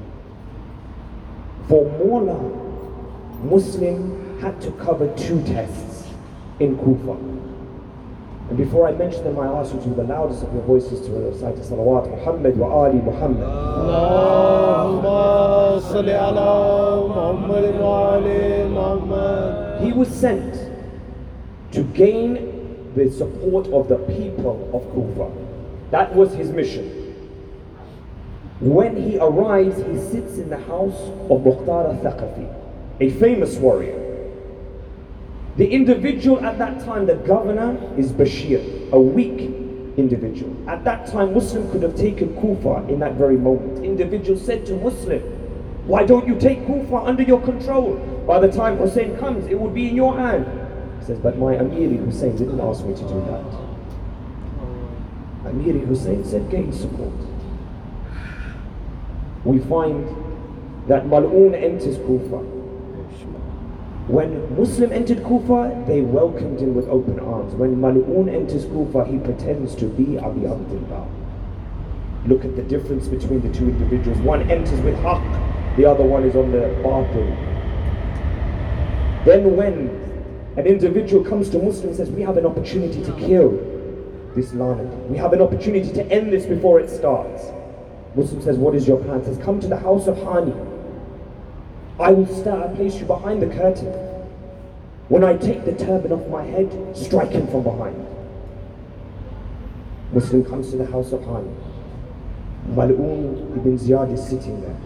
[1.67, 6.07] For Mawla, Muslim had to cover two tests
[6.61, 7.34] in Kufa.
[8.49, 11.01] And before I mention them, I ask you to with the loudest of your voices
[11.07, 13.41] to recite the salawat Muhammad wa Ali Muhammad.
[13.45, 15.05] اللهم
[15.81, 16.51] صل على
[17.09, 20.55] محمد وعلى محمد He was sent
[21.73, 25.31] to gain the support of the people of Kufa.
[25.91, 27.01] That was his mission.
[28.61, 32.47] When he arrives, he sits in the house of Mukhtar al-Thaqafi,
[33.01, 34.04] a famous warrior.
[35.57, 39.39] The individual at that time, the governor, is Bashir, a weak
[39.97, 40.53] individual.
[40.69, 43.85] At that time, Muslim could have taken Kufa in that very moment.
[43.85, 45.21] Individual said to Muslim,
[45.87, 47.95] why don't you take Kufa under your control?
[48.27, 50.47] By the time Hussein comes, it would be in your hand.
[50.99, 53.45] He says, but my Amiri Hussein didn't ask me to do that.
[55.53, 57.13] Amiri Hussein said, gain support.
[59.45, 60.09] We find
[60.89, 62.54] that Mal'un enters Kufa.
[64.07, 67.55] When Muslim entered Kufa, they welcomed him with open arms.
[67.55, 71.09] When Mal'un enters Kufa, he pretends to be Abi Abdullah.
[72.27, 74.19] Look at the difference between the two individuals.
[74.19, 77.35] One enters with haqq, the other one is on the batil.
[79.25, 79.89] Then when
[80.59, 83.53] an individual comes to Muslim and says, we have an opportunity to kill
[84.35, 84.87] this lanat.
[85.09, 87.45] We have an opportunity to end this before it starts.
[88.15, 89.21] Muslim says, what is your plan?
[89.21, 90.74] He says, come to the house of Hani.
[91.99, 93.93] I will start, I place you behind the curtain.
[95.09, 98.05] When I take the turban off my head, strike him from behind.
[100.13, 101.55] Muslim comes to the house of Hani.
[102.71, 104.77] Mal'un ibn Ziyad is sitting there.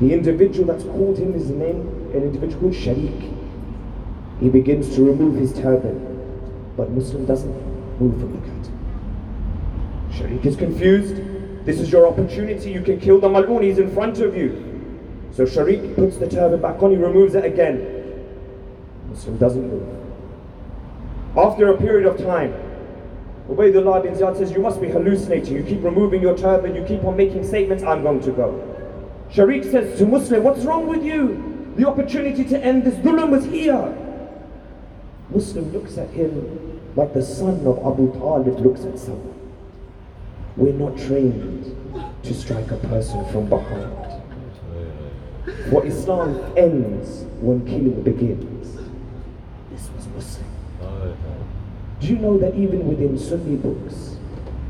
[0.00, 3.32] The individual that's called him is name, an individual called Sharik.
[4.40, 5.98] He begins to remove his turban,
[6.76, 7.54] but Muslim doesn't
[8.00, 8.78] move from the curtain.
[10.10, 11.16] Sharik is confused.
[11.64, 12.70] This is your opportunity.
[12.70, 13.62] You can kill the Mal'un.
[13.62, 14.65] He's in front of you.
[15.36, 16.92] So Sharik puts the turban back on.
[16.92, 18.24] He removes it again.
[19.10, 19.86] Muslim doesn't move.
[21.36, 22.54] After a period of time,
[23.46, 25.54] Ubaidullah bin Ziyad says, You must be hallucinating.
[25.54, 26.74] You keep removing your turban.
[26.74, 27.84] You keep on making statements.
[27.84, 28.76] I'm going to go.
[29.30, 31.74] Sharik says to Muslim, What's wrong with you?
[31.76, 33.94] The opportunity to end this dhulm was here.
[35.28, 39.52] Muslim looks at him like the son of Abu Talib looks at someone.
[40.56, 41.76] We're not trained
[42.22, 44.05] to strike a person from behind.
[45.70, 48.76] For Islam ends when killing begins.
[49.70, 51.16] This was Muslim.
[52.00, 54.16] Do you know that even within Sunni books,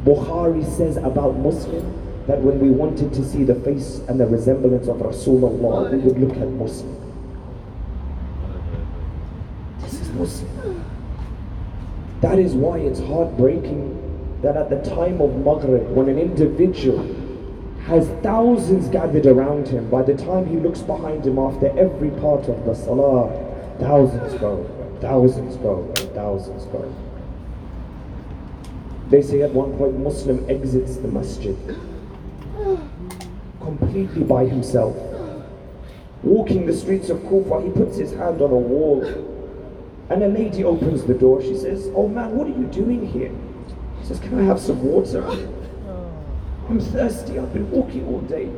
[0.05, 1.85] Bukhari says about Muslim
[2.27, 6.19] that when we wanted to see the face and the resemblance of Rasulullah, we would
[6.19, 6.97] look at Muslim.
[9.81, 10.85] This is Muslim.
[12.21, 13.93] That is why it's heartbreaking
[14.43, 17.05] that at the time of Maghrib, when an individual
[17.87, 22.49] has thousands gathered around him, by the time he looks behind him after every part
[22.49, 23.31] of the salah,
[23.79, 26.95] thousands go, and thousands go, and thousands go.
[29.09, 31.57] They say at one point Muslim exits the masjid
[33.61, 34.97] completely by himself.
[36.25, 39.05] Walking the streets of Kufa, he puts his hand on a wall
[40.11, 41.41] and a lady opens the door.
[41.41, 43.33] She says, Oh man, what are you doing here?
[44.01, 45.23] He says, Can I have some water?
[46.69, 48.51] I'm thirsty, I've been walking all day.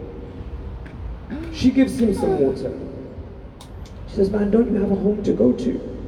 [1.52, 2.72] She gives him some water.
[4.08, 5.98] She says, Man, don't you have a home to go to?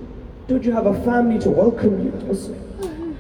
[0.49, 3.17] Don't you have a family to welcome you, Muslim?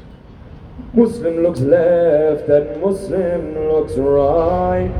[0.95, 4.91] Muslim looks left and Muslim looks right.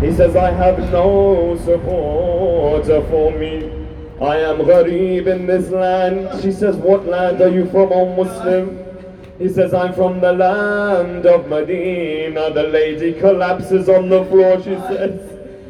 [0.00, 3.80] He says, I have no supporter for me.
[4.20, 6.42] I am gharib in this land.
[6.42, 8.89] She says, What land are you from, O Muslim?
[9.40, 12.52] He says, I'm from the land of Medina.
[12.52, 14.58] The lady collapses on the floor.
[14.58, 15.18] She says,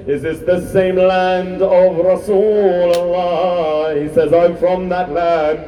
[0.08, 4.02] Is this the same land of Rasulullah?
[4.02, 5.60] He says, I'm from that land.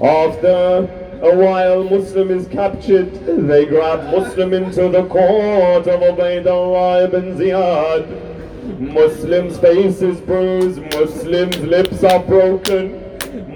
[0.00, 0.88] After
[1.22, 3.12] a while, Muslim is captured.
[3.48, 8.78] They grab Muslim into the court of Ubaidullah ibn Ziyad.
[8.78, 10.80] Muslim's face is bruised.
[10.94, 13.05] Muslim's lips are broken.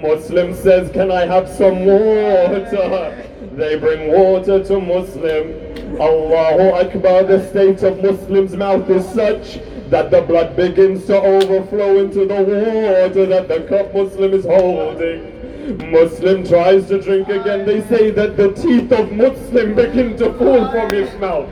[0.01, 3.27] Muslim says, Can I have some water?
[3.53, 5.99] They bring water to Muslim.
[5.99, 11.99] Allahu Akbar, the state of Muslim's mouth is such that the blood begins to overflow
[11.99, 15.91] into the water that the cup Muslim is holding.
[15.91, 17.65] Muslim tries to drink again.
[17.65, 21.49] They say that the teeth of Muslim begin to fall from his mouth.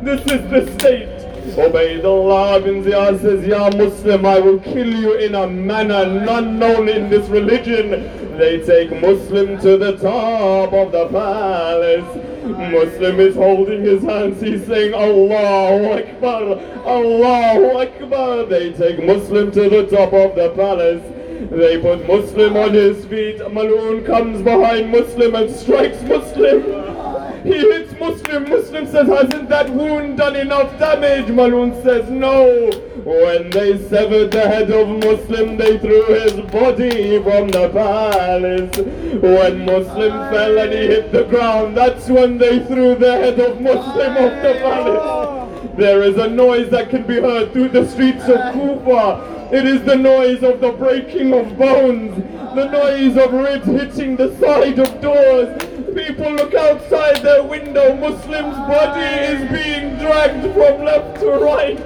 [0.00, 1.21] This is the state.
[1.54, 6.88] Ubaidullah bin Ziyad says, Ya Muslim, I will kill you in a manner none known
[6.88, 7.90] in this religion.
[8.38, 12.32] They take Muslim to the top of the palace.
[12.72, 14.40] Muslim is holding his hands.
[14.40, 16.42] He's saying, Allahu Akbar,
[16.86, 18.46] Allahu Akbar.
[18.46, 21.02] They take Muslim to the top of the palace.
[21.50, 23.38] They put Muslim on his feet.
[23.38, 27.01] Maloon comes behind Muslim and strikes Muslim.
[27.44, 28.48] He hits Muslim.
[28.48, 31.26] Muslim says, hasn't that wound done enough damage?
[31.26, 32.70] Maloon says, no.
[33.04, 38.76] When they severed the head of Muslim, they threw his body from the palace.
[39.20, 43.60] When Muslim fell and he hit the ground, that's when they threw the head of
[43.60, 45.41] Muslim off the palace.
[45.76, 49.48] There is a noise that can be heard through the streets of Kufa.
[49.52, 52.14] It is the noise of the breaking of bones,
[52.54, 55.48] the noise of ribs hitting the side of doors.
[55.94, 57.94] People look outside their window.
[57.96, 61.78] Muslim's body is being dragged from left to right.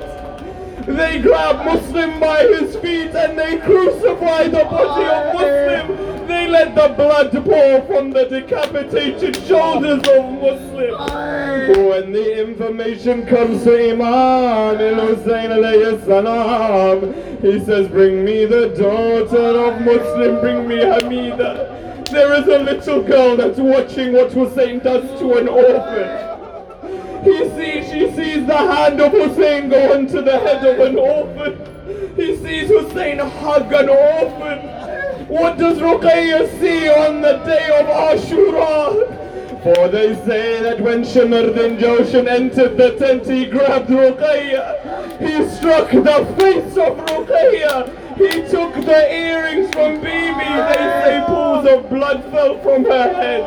[0.87, 6.16] They grab Muslim by his feet and they crucify the body of Muslim.
[6.27, 11.89] They let the blood pour from the decapitated shoulders of Muslim.
[11.89, 19.37] When the information comes to Imam al-Hussein alayhi salam, he says, bring me the daughter
[19.37, 22.07] of Muslim, bring me Hamida.
[22.11, 27.25] There is a little girl that's watching what Hussein does to an orphan.
[27.25, 32.15] He sees, she sees the hand of Hussein go onto the head of an orphan.
[32.17, 34.86] He sees Hussein hug an orphan.
[35.29, 39.25] What does Ruqayya see on the day of Ashura?
[39.65, 45.19] For they say that when Shimardin Joshan entered the tent, he grabbed Ruqayya.
[45.19, 48.17] He struck the face of Ruqayya.
[48.17, 50.05] He took the earrings from Bibi.
[50.07, 53.43] They say pools of blood fell from her head.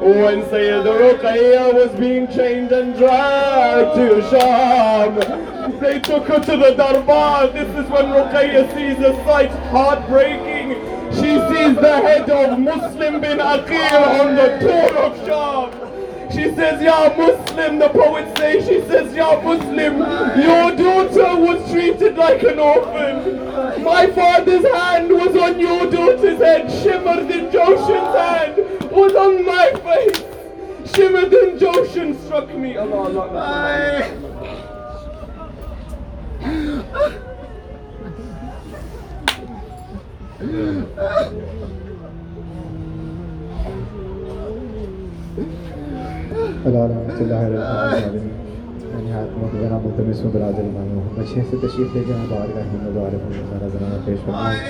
[0.00, 6.74] When Sayyid Ruqayya was being chained and dragged to Sham, they took her to the
[6.76, 7.48] Darbar.
[7.48, 10.87] This is when Ruqayya sees a sight heartbreaking.
[11.12, 15.70] She sees the head of Muslim bin Aqil on the door of Sham.
[16.30, 19.96] She says, Ya Muslim, the poets say, she says, Ya Muslim,
[20.40, 23.82] your daughter was treated like an orphan.
[23.82, 26.66] My father's hand was on your daughter's head.
[26.68, 30.22] Shimardin Joshan's hand was on my face.
[30.92, 32.76] Shimardin Joshan struck me.
[32.76, 33.28] Allah, Allah,
[36.40, 37.27] Allah.
[40.40, 40.48] رحمۃ
[47.20, 47.36] اللہ
[49.84, 54.60] ملتمس محمد۔ شیخ سے تشریف لے محمد و علیہ محمد سارا زنانہ پیش فرمائیں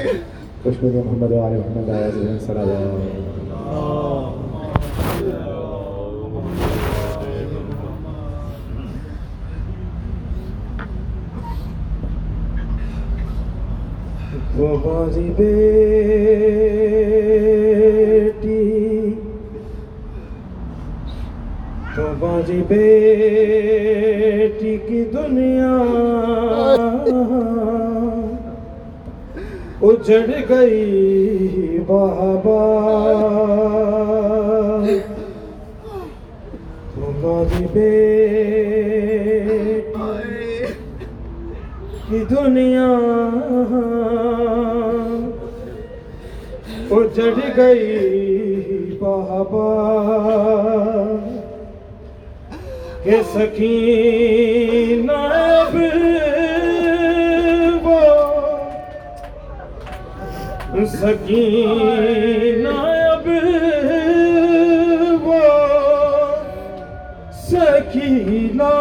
[0.62, 2.76] خوش محمد و علیہ محمد آیا صلی اللہ
[14.58, 16.54] وہ بازی بیٹی۔
[21.96, 23.92] تو بازی بیٹی
[24.88, 25.74] کی دنیا
[29.82, 32.62] اجڑ گئی بابا
[36.94, 39.27] تو بازی بیٹی
[42.08, 42.92] کی دنیا
[46.90, 49.66] اجڑ گئی بابا
[53.04, 55.76] کہ سکین اب
[57.84, 58.00] وہ
[60.94, 63.28] سکین اب
[65.24, 65.42] وہ
[67.42, 68.72] سکینہ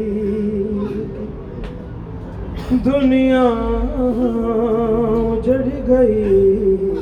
[2.86, 3.46] دنیا
[5.28, 6.94] اجڑ گئی،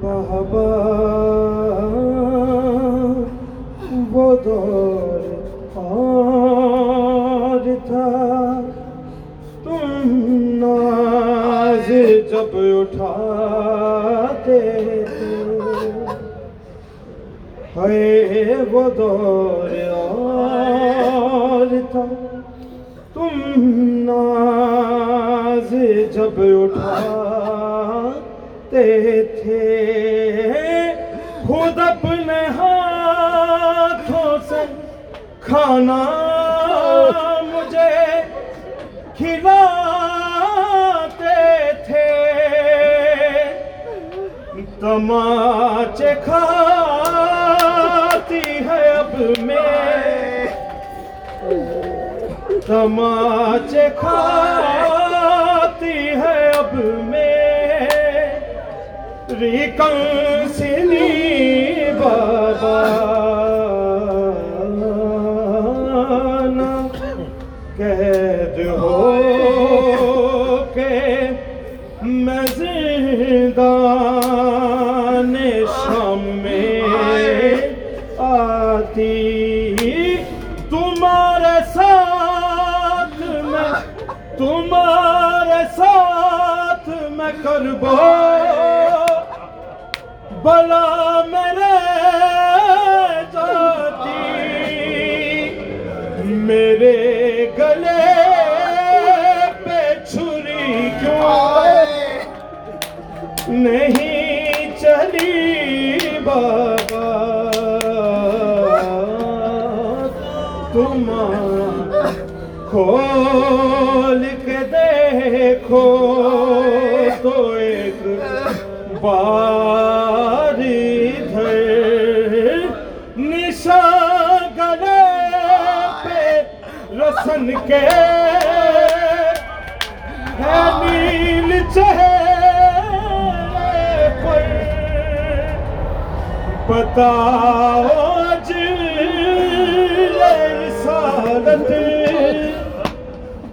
[0.00, 0.70] بابا،
[4.12, 5.20] وہ دور
[5.74, 8.08] اور تھا۔
[9.64, 9.86] تم
[10.60, 11.88] ناز
[12.30, 14.58] جب اٹھاتے
[15.04, 15.18] تھے۔
[18.72, 19.37] وہ دور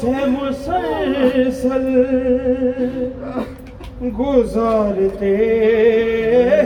[0.00, 1.86] سے مسلسل
[4.18, 5.36] گزارتے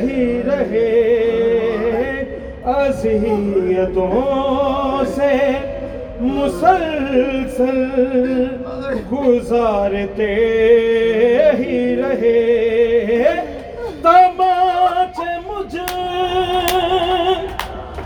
[0.02, 0.92] ہی رہے۔
[2.64, 4.22] اذیتوں
[5.04, 5.36] سے
[6.20, 7.84] مسلسل
[9.12, 10.34] گزارتے
[11.58, 12.42] ہی رہے۔
[14.02, 15.76] تماچے مجھ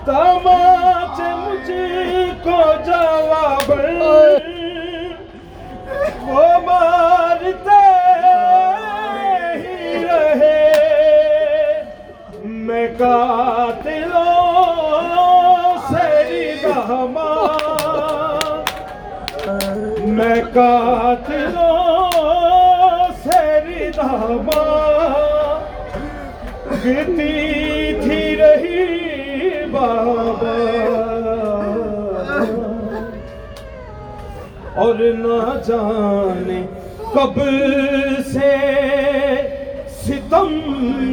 [0.04, 0.69] تماچے مجھ کو
[2.86, 3.70] جواب
[6.28, 7.80] وہ مارتے
[9.56, 10.58] ہی رہے۔
[12.44, 14.36] میں قاتلوں
[15.88, 17.30] سے رہما
[20.16, 22.10] میں قاتلوں
[23.24, 24.64] سے رہما
[26.84, 30.99] گرتی تھی رہی بابا۔
[34.74, 36.60] اور نہ جانے
[37.14, 37.40] کب
[38.32, 38.56] سے
[39.88, 40.48] ستم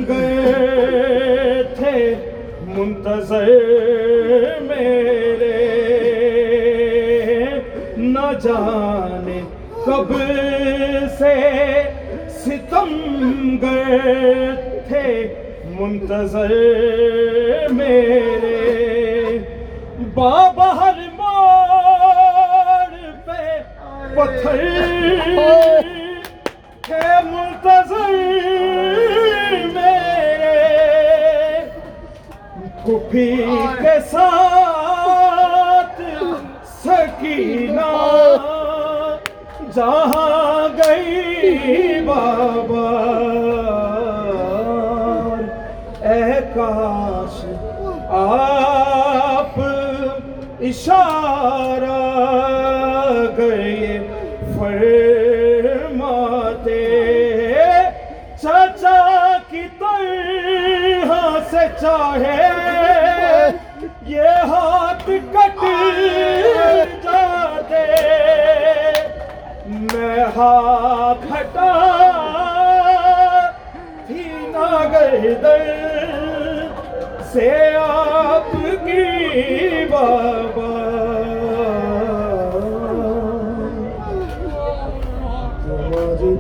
[0.08, 2.14] گئے تھے
[2.66, 3.50] منتظر
[4.62, 5.56] میرے۔
[7.98, 9.42] نہ جانے
[9.86, 10.14] کب
[11.18, 11.36] سے
[12.30, 12.90] ستم
[13.62, 15.08] گئے تھے
[15.80, 16.54] منتظر
[17.72, 18.56] میرے۔
[20.14, 20.94] بابا ہر
[24.18, 24.62] پتھر
[26.84, 28.14] کے منتظر
[29.74, 30.56] میرے
[32.84, 33.28] پھوپھی
[33.82, 36.02] کے ساتھ
[36.84, 37.92] سکینہ
[39.76, 42.90] جہاں گئی بابا
[46.04, 46.24] اے
[46.56, 47.46] کاش
[48.16, 49.60] آپ
[50.62, 51.96] اشارہ
[53.38, 54.07] گئے
[54.60, 56.36] فرماتے
[58.42, 58.98] چاچا
[59.50, 62.48] کی طرح سے چاہے
[64.08, 65.62] یہ ہاتھ کٹ
[67.04, 67.86] جاتے
[69.92, 71.72] میں ہاتھ ہٹا
[74.08, 75.66] تھی نہ گردن
[77.34, 78.52] سے آپ
[78.84, 80.87] کی بابا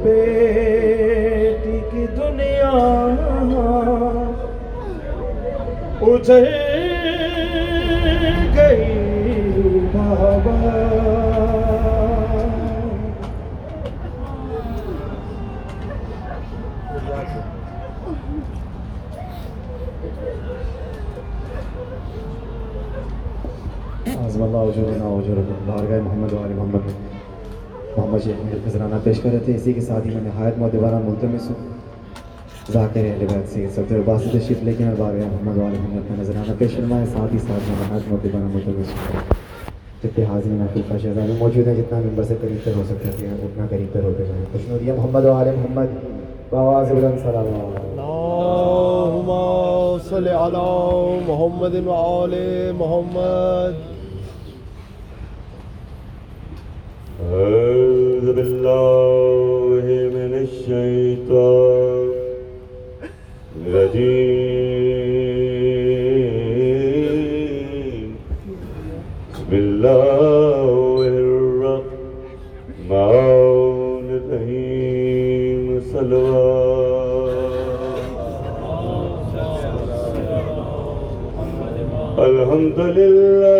[0.03, 2.73] بیٹی کی دنیا
[6.01, 6.43] گزر
[8.55, 10.55] گئی بابا۔
[24.25, 27.06] عظم اللہ وجورنا وجورکم بارگاہ محمد و آل محمد۔ میں
[27.97, 30.99] محمد شیخ میرے نذرانہ پیش کر رہے تھے۔ اسی کے ساتھ ہی میں نہایت معتبرہ
[31.05, 31.75] ملتمس ہوں
[32.73, 36.09] ذاکر اہل بیت سے صدر عباس تشریف لے کے میں بارگاہ محمد و آل محمد
[36.09, 39.35] میں نذرانہ پیش فرمائے ساتھ ہی ساتھ میں نہایت معتبرہ ملتمس ہوں
[40.03, 43.27] جتنے حاضر محفل کا شہزادے موجود ہیں، جتنا ممبر سے قریب تر ہو سکتا ہے
[43.43, 45.89] اتنا قریب تر ہوتے جائیں۔ خوش نوریہ محمد و محمد
[46.49, 49.29] باواز بلند صلوات اللهم
[50.09, 50.67] صل على
[51.27, 52.35] محمد وآل
[52.77, 53.96] محمد۔
[57.17, 59.85] أعوذ بالله
[60.17, 62.07] من الشيطان
[63.57, 64.37] الرجيم.
[69.33, 70.97] بسم الله
[71.57, 72.37] الرحمن
[74.19, 75.61] الرحيم.
[75.93, 77.33] صلوات.
[82.29, 83.56] الحمد لله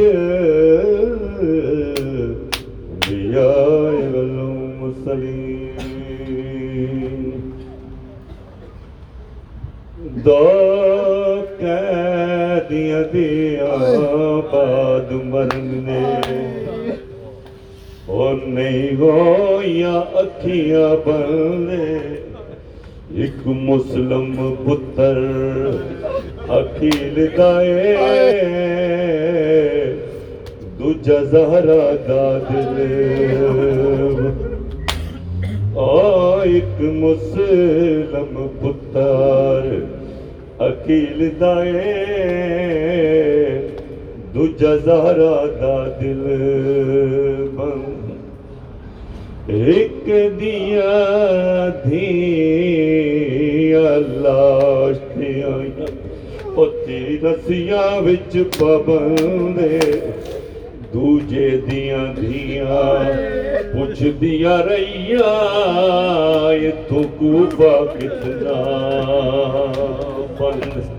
[41.36, 41.84] اکیل دائے
[44.34, 46.24] دوجا زہرا دا دل
[47.56, 47.82] بن۔
[49.48, 50.06] ایک
[50.40, 50.96] دیا
[51.86, 53.18] دھیا
[54.24, 55.56] لاش دیا
[56.56, 59.80] پتی رسیاں وچ پابندے
[60.94, 62.94] دوجے دیاں دیاں
[63.74, 65.32] پوچھ دیا رہیا
[66.62, 68.60] یہ تو کوبا کتنا
[70.40, 70.95] بند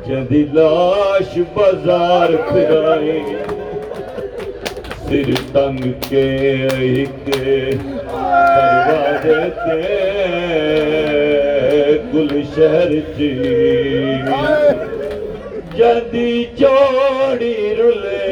[0.06, 3.18] جدی لاش بازار پھرائی،
[5.08, 6.28] سر تنگ کے
[6.78, 7.14] ایک
[8.46, 9.82] دروازے تے
[12.14, 13.30] گل شہر چی
[15.76, 18.24] جدی چوڑی رلے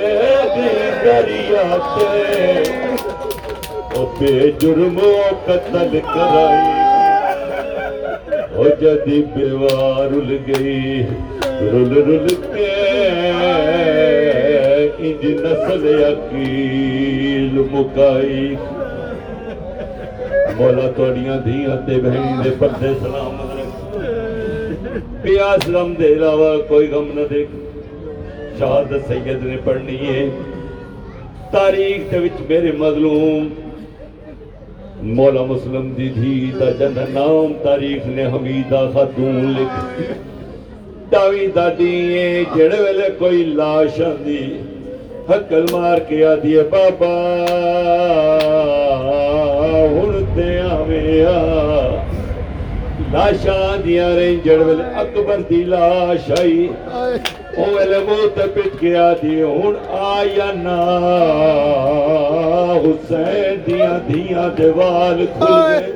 [0.57, 0.71] دی
[1.05, 2.15] دریا تے
[3.97, 4.99] بے جرم
[5.45, 6.85] قتل کرائی۔
[8.57, 11.03] او جدی بیوار رل گئی،
[11.73, 12.71] رل رل کے
[14.99, 18.55] انج نسل عقیل مکائی۔
[20.57, 27.09] مولا توڑیاں دھیاں تے بہنی دے پردے سلامت رکھ۔ پیاس غم دے علاوہ کوئی غم
[27.15, 27.51] نہ دیکھ
[28.59, 30.29] شہادت سید نے پڑھنی ہے۔
[31.51, 33.49] تاریخ دے وچ میرے مظلوم
[35.15, 40.03] مولا مسلم دی دھی دا جنہ نام تاریخ نے حمیدہ خاتون لکھ۔
[41.13, 44.43] داوی دادی جڑے ویلے کوئی لاش آندی۔
[45.31, 47.15] حکل مار کے آدھی ہے، بابا۔
[49.93, 51.25] ہن تے آویں
[53.13, 56.69] لاشاں دیاں رہیں جڑ ویلے اکبر دی لاش آئی۔
[57.57, 57.99] او ویلے
[58.55, 60.81] پٹ کے آدھی ہن آیا نا
[62.85, 65.93] حسین دیاں دیاں دیوال کھل گئے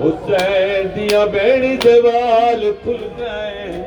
[0.00, 3.82] حسین دیاں بیڑی دیوال کھل گئے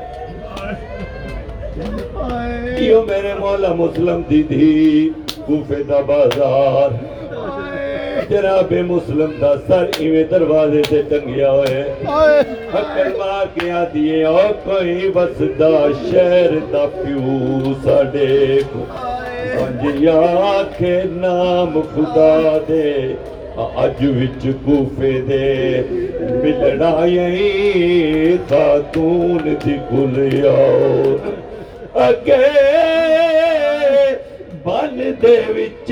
[2.78, 5.10] کیوں میرے مولا مسلم دی دھی
[5.46, 6.90] کوفے دا بازار
[8.30, 11.82] جناب مسلم دا سر ایویں دروازے تے ٹنگیا ہوئے
[12.74, 15.70] حکر مار کے آدھی ہے او کوئی بسدا
[16.02, 18.86] شہر دا پیو ساڈے کو
[19.56, 20.22] پنجیا
[20.78, 22.92] کے نام خدا دے
[23.78, 25.48] اج وچ کوفے دے۔
[26.44, 31.16] ملنا یہی خاتون دی گلیاؤ
[32.06, 32.46] اگے
[34.66, 35.92] ویٹ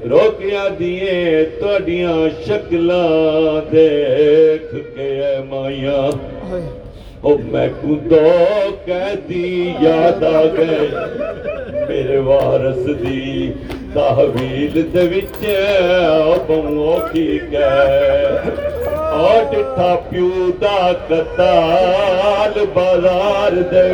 [0.09, 2.15] ਰੋਕਿਆ ਦੀਏ ਤੁਹਾਡੀਆਂ
[2.45, 6.11] ਸ਼ਕਲਾਂ ਦੇਖ ਕੇ ਐ ਮਾਇਆ
[7.25, 8.23] ਉਹ ਮੈਂ ਕੁੰਦੋ
[8.87, 10.89] ਕਹਦੀ ਯਾਦ ਆ ਗਏ
[11.89, 13.53] ਮੇਰੇ ਵਾਰਸ ਦੀ
[13.95, 15.47] ਤਹਵੀਲ ਦੇ ਵਿੱਚ
[16.49, 18.51] ਬੰਮੋ ਕੀ ਕਹਿ
[18.97, 23.89] ਆ ਡਿੱਠਾ ਪਿਓ ਦਾ ਕਤਾਲ ਬਾਜ਼ਾਰ ਦੇ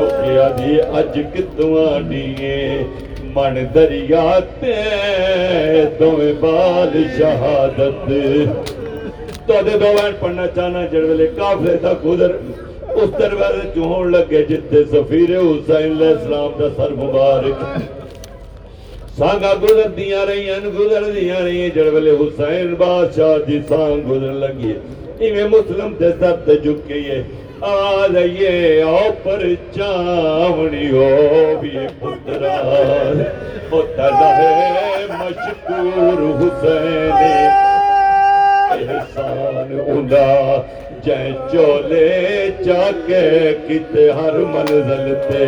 [0.00, 2.84] ਬਾਲਾ ਦੇ ਦਿਲ ਘਬਰਾ ਗਏ ਰੁਕਿਆ ਦੀ ਅੱਜ ਕਿਤੋਂ ਆਡੀਏ
[3.34, 4.74] ਮਨ ਦਰਿਆ ਤੇ
[6.00, 8.08] ਦੋਵੇਂ ਬਾਲ ਸ਼ਹਾਦਤ
[9.46, 12.38] ਤੁਹਾਡੇ ਦੋ ਵੈਣ ਪੜਨਾ ਚਾਹਨਾ ਜਿਹੜੇ ਵੇਲੇ ਕਾਫਲੇ ਦਾ ਗੁਜ਼ਰ
[12.94, 17.80] ਉਸ ਦਰਬਾਰ ਚ ਹੋਣ ਲੱਗੇ ਜਿੱਥੇ ਸਫੀਰ ਹੁਸੈਨ ਅਲੈਹਿਸ ਸਲਾਮ ਦਾ ਸਰ ਮੁਬਾਰਕ
[19.18, 24.74] ਸਾਂਗਾ ਗੁਜ਼ਰਦੀਆਂ ਰਹੀਆਂ ਨੇ, ਗੁਜ਼ਰਦੀਆਂ ਰਹੀਆਂ ਜਿਹੜੇ ਵੇਲੇ ਹੁਸੈਨ ਬਾਦਸ਼ਾਹ ਦੀ ਸਾਂਗ ਗੁਜ਼ਰਨ ਲੱਗੀ
[25.20, 27.24] ਇਵੇਂ ਮੁਸਲਮ ਦੇ ਸਰ ਤੇ ਝੁਕੀਏ
[27.64, 29.44] ਆ ਰਹੀਏ ਆਓ ਪਰ
[29.76, 32.56] ਚਾਵਣੀ ਹੋ ਵੀ ਪੁੱਤਰਾ
[33.70, 37.64] ਉਹ ਹੈ ਮਸ਼ਕੂਰ ਹੁਸੈਨ
[38.74, 40.64] ਇਹਸਾਨ ਉਹਦਾ
[41.04, 45.44] ਜੈ ਚੋਲੇ ਚਾਕੇ ਕਿਤੇ ਹਰ ਮੰਜ਼ਲ ਤੇ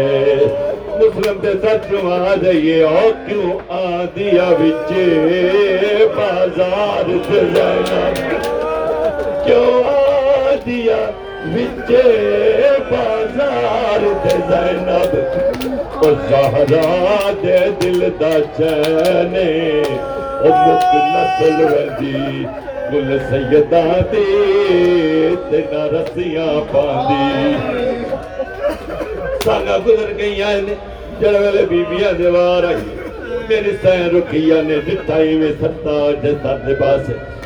[0.98, 4.92] ਮੁਸਲਮ ਦੇ ਸੱਚ ਆ ਜਾਈਏ ਉਹ ਕਿਉਂ ਆਦੀਆ ਵਿੱਚ
[6.16, 8.10] ਬਾਜ਼ਾਰ ਚ ਜਾਣਾ
[9.44, 11.12] ਕਿਉਂ ਆਦੀਆ ਵਿੱਚ ਬਾਜ਼ਾਰ
[14.24, 15.14] ਤੇ ਜ਼ੈਨਬ
[15.96, 19.46] ਉਹ ਜ਼ਹਰਾ ਦੇ ਦਿਲ ਦਾ ਚੈਨੇ
[20.40, 22.44] ਉਹ ਮੁਕ ਨਸਲ ਵਰਦੀ
[22.90, 24.24] ਗੁਲ ਸੈਦਾਂ ਦੀ
[25.50, 27.54] ਤੇ ਨਾ ਰਸੀਆਂ ਪਾਉਂਦੀ
[29.44, 30.76] ਸਾਗਾ ਗੁਜ਼ਰ ਗਈਆਂ ਨੇ
[31.20, 32.82] ਜੜ ਵੇਲੇ ਬੀਬੀਆਂ ਦੇ ਵਾਰ ਆਈ
[33.48, 37.41] ਮੇਰੀ ਸੈਂ ਰੁਕੀਆ ਨੇ ਦਿੱਤਾ ਇਵੇਂ ਸੱਤਾ ਜੇ ਸਾਡੇ ਪਾਸੇ ਇੱਕ ਦੁਖੀਆ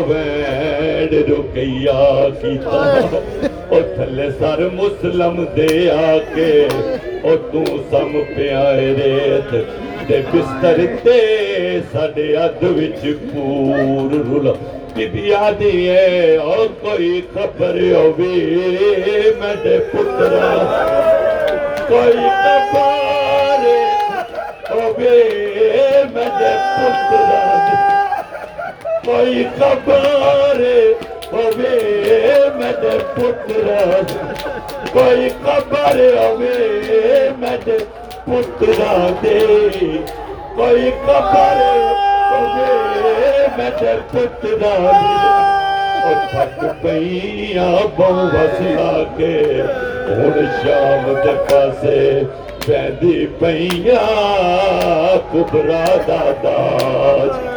[0.00, 3.20] ਵੈੜ ਰੁਕਈਆ ਕੀਤਾ
[3.70, 6.68] ਉਹ ਥੱਲੇ ਸਰ ਮੁਸਲਮ ਦੇ ਆ ਕੇ
[7.24, 9.54] ਉਹ ਤੂੰ ਸਮ ਪਿਆਏ ਰੇਤ
[10.08, 14.56] ਤੇ ਬਿਸਤਰ ਤੇ ਸਾਡੇ ਅੱਧ ਵਿੱਚ ਪੂਰ ਰੁਲ
[14.96, 18.32] ਬੀਬੀ ਆਦੀ ਏ ਉਹ ਕੋਈ ਖਬਰ ਹੋਵੇ
[19.40, 20.52] ਮੇਰੇ ਪੁੱਤਰਾ
[21.88, 23.66] ਕੋਈ ਖਬਰ
[24.70, 25.20] ਹੋਵੇ
[26.14, 27.81] ਮੇਰੇ ਪੁੱਤਰਾ ਕੋਈ ਖਬਰ ਹੋਵੇ
[29.05, 30.61] کوئی خبر
[31.31, 31.69] ہوے
[32.01, 33.01] دے پتر
[34.93, 36.57] کوئی خبر ہوے
[37.65, 37.77] دے
[38.25, 38.81] پتر
[39.23, 39.39] دے
[40.55, 41.61] کوئی خبر
[42.29, 42.71] ہوے
[43.57, 44.71] دے پتر دے
[46.03, 49.37] اور پھٹ پئی آبوں وسلا کے
[50.09, 51.99] ہن شام دے پاسے
[52.65, 54.05] پئی پئیاں
[55.31, 57.52] کبرا دا داج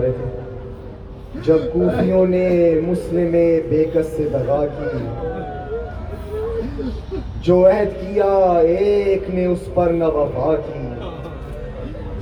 [0.00, 2.48] رہے تھے جب کوفیوں نے
[2.86, 3.32] مسلم
[3.68, 4.98] بیکس سے دغا کی
[7.40, 8.34] جو عہد کیا
[8.68, 10.86] ایک نے اس پر نہ وفا کی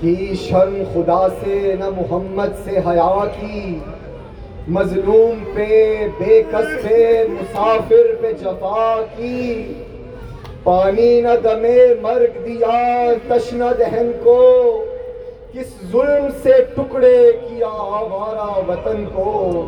[0.01, 3.78] کی شرم خدا سے نہ محمد سے حیا کی
[4.68, 9.72] مظلوم پہ بے کس پہ مسافر پہ جفا کی۔
[10.62, 14.84] پانی نہ دمے مرگ دیا تشنہ دہن کو۔
[15.52, 19.62] کس ظلم سے ٹکڑے کیا آوارہ وطن کو۔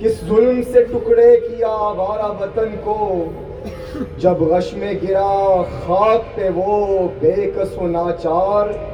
[0.00, 3.24] کس ظلم سے ٹکڑے کیا آوارہ وطن کو۔
[4.18, 8.91] جب غش میں گرا خاک پہ وہ بے کس و ناچار۔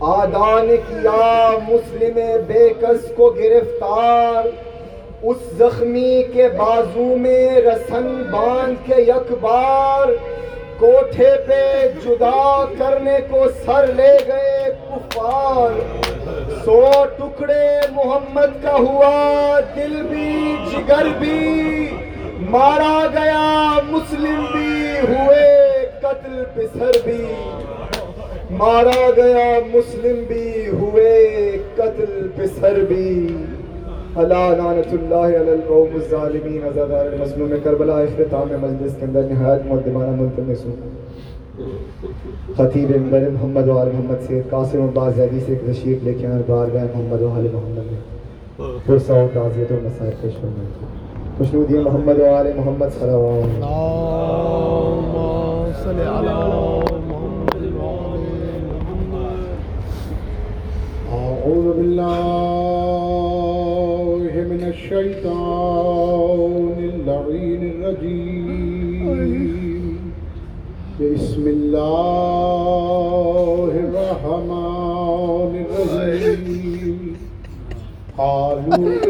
[0.00, 4.46] آدان کیا مسلم بے کس کو گرفتار،
[5.22, 10.08] اس زخمی کے بازو میں رسن باندھ کے یک بار
[10.78, 15.78] کوٹھے پہ جدا کرنے کو سر لے گئے کفار۔
[16.64, 16.80] سو
[17.16, 21.88] ٹکڑے محمد کا ہوا، دل بھی جگر بھی،
[22.50, 27.24] مارا گیا مسلم بھی، ہوئے قتل پسر بھی۔
[28.58, 33.36] مارا گیا، مسلم بھی ہوئے، قتل پسر بھی۔
[34.16, 40.10] اللہ لعنت اللہ علی القوم الظالمین ازادار مظلوم کربلا اختتام مجلس کے اندر نہایت مقدمانہ
[40.10, 40.76] ملتمس ہوں
[42.56, 46.26] خطیب ممبر محمد و آل محمد سے قاسم عباس زیدی سے ایک تشریف لے کے
[46.26, 50.72] آئے بارگاہ محمد و آل محمد میں پرسہ و تعزیت و مسائل پیش فرمائیں
[51.38, 53.64] خوشنودی محمد و آل محمد صلی اللہ علیہ۔
[55.68, 56.84] وسلم
[61.12, 62.34] أعوذ بالله
[64.48, 69.34] من الشيطان اللعين الرجيم.
[71.00, 72.10] بسم الله
[73.86, 77.16] الرحمن الرحيم.
[78.18, 79.03] قالوا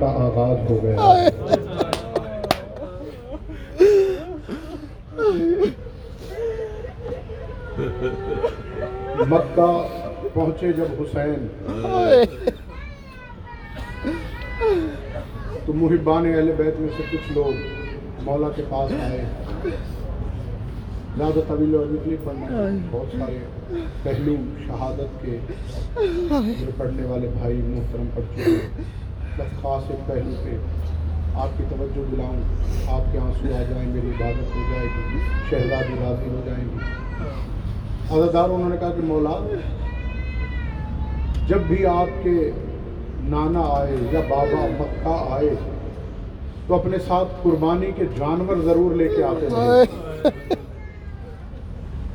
[0.00, 0.96] کا آغاز ہو گیا۔
[9.30, 9.70] مکہ
[10.34, 11.46] پہنچے جب حسین۔
[15.66, 17.52] تو محبان اہل بیت میں سے کچھ لوگ
[18.24, 19.24] مولا کے پاس آئے۔
[21.16, 22.46] زیادہ طویل اور نکلی پڑھنا
[22.90, 23.38] بہت سارے
[24.02, 24.34] پہلو
[24.66, 25.38] شہادت کے
[26.76, 28.58] پڑھنے والے بھائی محترم پڑھ چکے۔
[29.40, 30.56] ہیں بس خاص ایک پہلو پہ
[31.40, 32.40] آپ کی توجہ دلاؤں،
[32.92, 35.18] آپ کے آنسو آ جائیں، میری عبادت ہو جائے گی
[35.50, 36.78] شہزادی راضی ہو جائیں گی
[38.10, 39.38] عزادار انہوں نے کہا کہ مولا،
[41.48, 42.50] جب بھی آپ کے
[43.30, 45.50] نانا آئے یا بابا مکہ آئے،
[46.66, 50.30] تو اپنے ساتھ قربانی کے جانور ضرور لے کے آتے تھے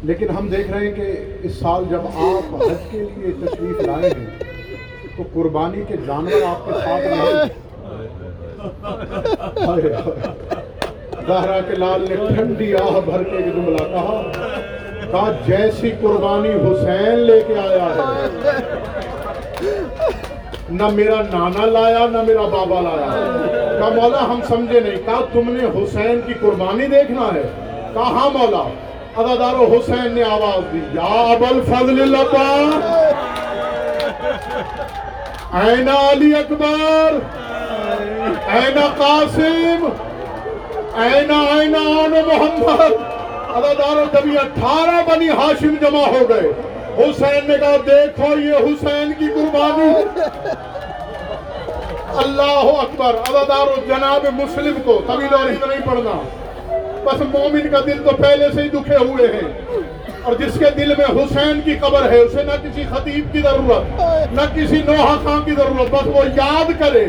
[0.04, 1.14] لیکن ہم دیکھ رہے ہیں کہ
[1.44, 4.45] اس سال جب آپ حج کے لیے تشریف لائے ہیں
[5.18, 7.50] تو قربانی کے جانور آپ کے ساتھ نہیں
[11.28, 14.22] زہرا کے لال نے ٹھنڈی آہ بھر کے ایک جملہ کہا
[15.12, 18.28] کہا، جیسی قربانی حسین لے کے آیا ہے۔
[20.70, 23.08] نہ میرا نانا لایا، نہ میرا بابا لایا۔
[23.80, 27.44] کہا، مولا، ہم سمجھے نہیں۔ کہا، تم نے حسین کی قربانی دیکھنا ہے۔
[27.94, 28.64] کہا ہاں مولا۔
[29.18, 32.16] ادادار حسین نے آواز دی، یا ابل فضل
[35.56, 37.14] این علی اکبر.
[38.48, 39.86] این قاسم.
[40.96, 42.94] این این آن محمد.
[43.56, 46.52] ادادار جب اٹھارہ بنی ہاشم جمع ہو گئے.
[46.98, 49.94] حسین نے کہا، دیکھو یہ حسین کی قربانی.
[52.18, 53.16] اللہ اکبر.
[53.30, 55.02] ادادار جناب مسلم کو.
[55.08, 56.22] طویل اور نہیں پڑھنا.
[57.06, 59.54] بس مومن کا دل تو پہلے سے ہی دکھے ہوئے ہیں.
[60.26, 64.02] اور جس کے دل میں حسین کی قبر ہے، اسے نہ کسی خطیب کی ضرورت،
[64.34, 67.06] نہ کسی نوحہ خان کی ضرورت، بس وہ یاد کرے۔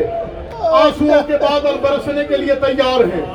[0.59, 3.25] آنسوؤں کے بادل برسنے کے لیے تیار ہیں۔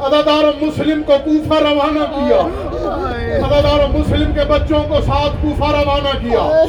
[0.00, 2.40] ادادار مسلم کو کوفہ روانہ کیا۔
[3.46, 6.64] ادادار مسلم کے بچوں کو ساتھ کوفہ روانہ کیا۔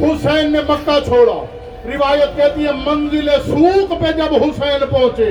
[0.00, 1.44] حسین نے مکہ چھوڑا۔
[1.84, 5.30] روایت کہتی ہے، منزل سوق پہ جب حسین پہنچے۔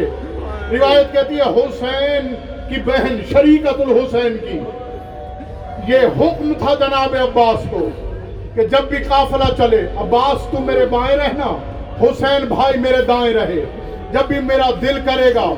[0.71, 2.35] روایت کہتی ہے، حسین
[2.69, 4.59] کی بہن شریکت الحسین کی۔
[5.87, 7.89] یہ حکم تھا جناب عباس کو
[8.55, 11.57] کہ جب بھی قافلہ چلے، عباس تو میرے بائیں رہنا
[12.01, 13.65] حسین بھائی میرے دائیں رہے۔
[14.11, 15.53] جب بھی میرا دل کرے گا،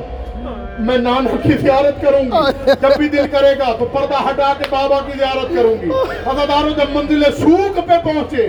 [0.78, 4.64] میں نانا کی زیارت کروں گی۔ جب بھی دل کرے گا، تو پردہ ہٹا کے
[4.70, 5.90] بابا کی زیارت کروں گی۔
[6.26, 8.46] عزاداروں جب منزل سوق پہ پہنچے،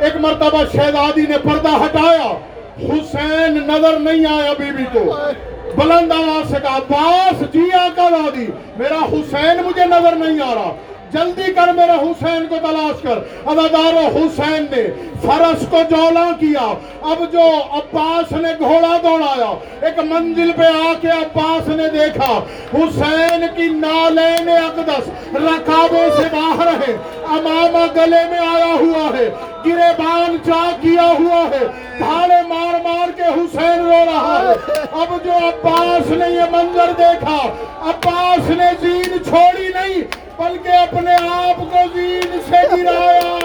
[0.00, 2.30] ایک مرتبہ شہزادی نے پردہ ہٹایا۔
[2.82, 5.14] حسین نظر نہیں آیا بی بی کو۔
[5.76, 10.74] بلند آواز سے کہا، عباس جی آقا دادی میرا حسین مجھے نظر نہیں آ رہا۔
[11.12, 17.32] جلدی کر میرے حسین کو تلاش کر۔ ادادار حسین نے فرس کو جولا کیا۔ اب
[17.32, 19.52] جو عباس نے گھوڑا دوڑایا،
[19.86, 22.40] ایک منزل پہ آ کے عباس نے دیکھا۔
[22.74, 29.30] حسین کی نالین اقدس رکابے سے باہر ہے۔ امامہ گلے میں آیا ہوا ہے۔
[29.66, 31.66] گرے بان چا کیا ہوا ہے۔
[31.98, 37.46] دھاڑے مار مار کے حسین رو رہا ہے۔ اب جو عباس نے یہ منظر دیکھا،
[37.80, 43.36] عباس نے زین چھوڑی نہیں۔ بلکہ اپنے آپ کو زین سے گرایا۔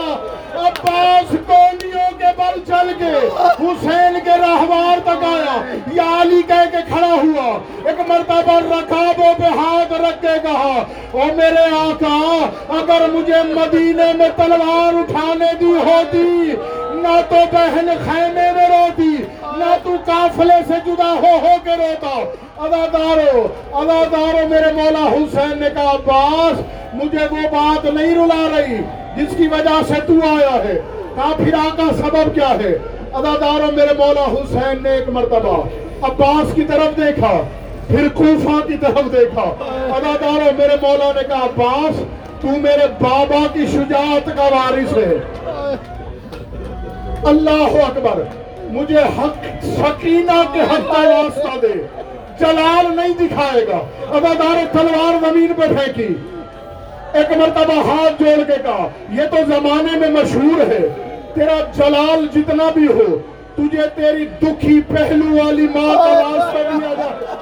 [0.53, 3.27] عباس کونیوں کے بل چل کے
[3.59, 9.43] حسین کے رہوار تک آیا۔ یا علی کہہ کے کھڑا ہوا۔ ایک مرتبہ رکابوں پہ
[9.43, 16.51] ہاتھ رکھ کے کہا، او میرے آقا، اگر مجھے مدینے میں تلوار اٹھانے دی ہوتی،
[16.93, 19.15] نہ تو بہن خیمے میں روتی،
[19.57, 22.19] نہ تو قافلے سے جدا ہو ہو کے روتا۔
[22.63, 26.59] ادادارو ادادارو میرے مولا حسین نے کہا، عباس،
[26.93, 28.77] مجھے وہ بات نہیں رلا رہی
[29.17, 30.79] جس کی وجہ سے تو آیا ہے۔
[31.15, 32.77] کہا، پھر آقا، سبب کیا ہے؟
[33.13, 35.57] ادادارو میرے مولا حسین نے ایک مرتبہ
[36.01, 37.41] عباس کی طرف دیکھا،
[37.87, 39.43] پھر کوفہ کی طرف دیکھا۔
[39.95, 41.99] اداداروں میرے مولا نے کہا، عباس،
[42.41, 45.17] تو میرے بابا کی شجاعت کا وارث ہے۔
[47.23, 48.23] اللہ اکبر،
[48.69, 51.87] مجھے حق، سکینہ کے حق کا واسطہ دے۔
[52.39, 53.79] جلال نہیں دکھائے گا۔
[54.09, 56.13] ادادار تلوار زمین پہ پھینکی۔
[57.13, 60.87] ایک مرتبہ ہاتھ جوڑ کے کہا، یہ تو زمانے میں مشہور ہے۔
[61.35, 63.17] تیرا جلال جتنا بھی ہو،
[63.55, 67.41] تجھے تیری دکھی پہلو والی ماں کا واسطہ دیا جائے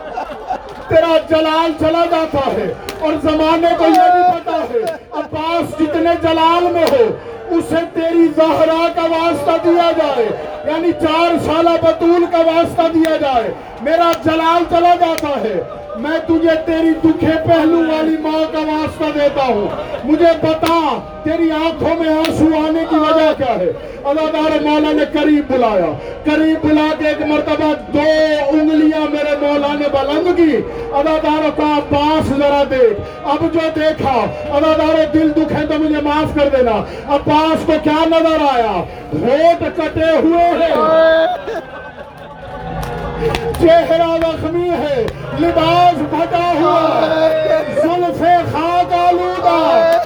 [0.88, 4.80] تیرا جلال چلا جاتا ہے اور زمانے کو یہ بھی پتا ہے۔
[5.12, 7.04] عباس جتنے جلال میں ہو
[7.52, 10.26] اسے تیری زہرا کا واسطہ دیا جائے
[10.66, 15.64] یعنی چار سالہ بطول کا واسطہ دیا جائے۔ میرا جلال چلا جاتا ہے۔
[15.96, 19.68] میں تجھے تیری دکھے پہلو والی ماں کا واسطہ دیتا ہوں۔
[20.04, 23.72] مجھے بتا، تیری آنکھوں میں آنسو آنے کی وجہ کیا ہے؟
[24.04, 25.86] اللہ ادادار مولا نے قریب بلایا۔
[26.24, 28.00] قریب بلا کے ایک مرتبہ دو
[28.48, 30.58] انگلیاں میرے مولا نے بلند کی۔
[30.94, 36.02] اللہ ادادار کا عباس ذرا دیکھ۔ اب جو دیکھا اللہ ادادار دل دکھے تو مجھے
[36.02, 40.76] معاف کر دینا۔ عباس کو کیا نظر آیا؟ ہوٹ کٹے ہوئے ہیں۔
[43.62, 45.06] چہرہ زخمی ہے۔
[45.40, 49.98] لباس پھٹا ہوا ہے۔ زلفے خاک آلودہ۔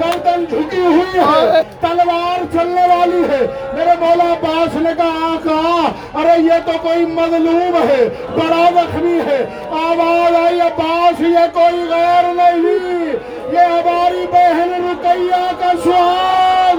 [0.00, 6.40] گردن جھکی ہوئی ہے۔ تلوار چلنے والی ہے۔ میرے مولا باس نے کہا آقا ارے
[6.40, 13.12] یہ تو کوئی مظلوم ہے، بڑا زخمی ہے۔ آواز آئی، عباس، یہ کوئی غیر نہیں۔
[13.52, 16.76] یہ ہماری بہن رقیہ کا سواد۔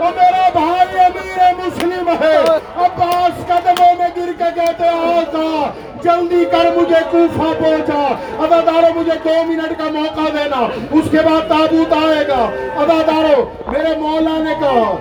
[0.00, 2.36] وہ میرا بھائی امیر مسلم ہے۔
[2.76, 5.70] عباس قدموں میں گر کے کہتے آتا
[6.02, 8.02] جلدی کر مجھے کوفہ پہنچا۔
[8.38, 12.42] ادادارو مجھے دو منٹ کا موقع دینا۔ اس کے بعد تابوت آئے گا۔
[12.80, 14.94] ادادارو میرے مولا نے کہا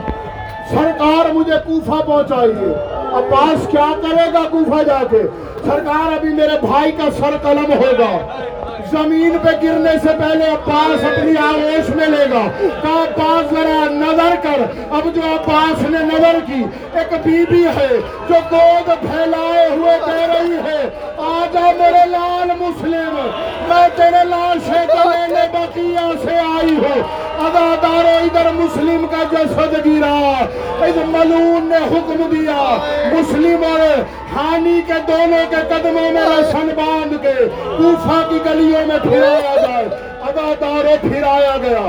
[0.70, 2.74] سرکار مجھے کوفہ پہنچائیے۔
[3.14, 5.24] عباس کیا کرے گا کوفہ جا کے؟
[5.66, 8.18] سرکار ابھی میرے بھائی کا سر قلم ہوگا۔
[8.92, 14.36] زمین پہ گرنے سے پہلے عباس اپنی آغوش میں لے گا۔ کہا، عباس، ذرا نظر
[14.44, 14.62] کر۔
[14.92, 16.64] اب جو عباس نے نظر کی،
[16.94, 17.88] ایک بی بی ہے
[18.30, 23.16] جو گود پھیلائے ہوئے کہہ رہی ہے، آجا میرے لال مسلم،
[23.68, 27.02] میں تیرے لاشے کا لینے بقیہ سے آئی ہوں۔
[27.46, 30.16] ادادارو ادھر مسلم کا جسد گرا
[30.86, 32.62] اس ملون نے حکم دیا،
[33.14, 33.82] مسلم اور
[34.36, 37.34] ہانی کے دونوں کے قدموں میں رسن باندھ کے
[37.78, 40.12] کوفہ کی گلیوں میں پھرایا جائے۔
[40.54, 41.84] ادادارو پھرایا گیا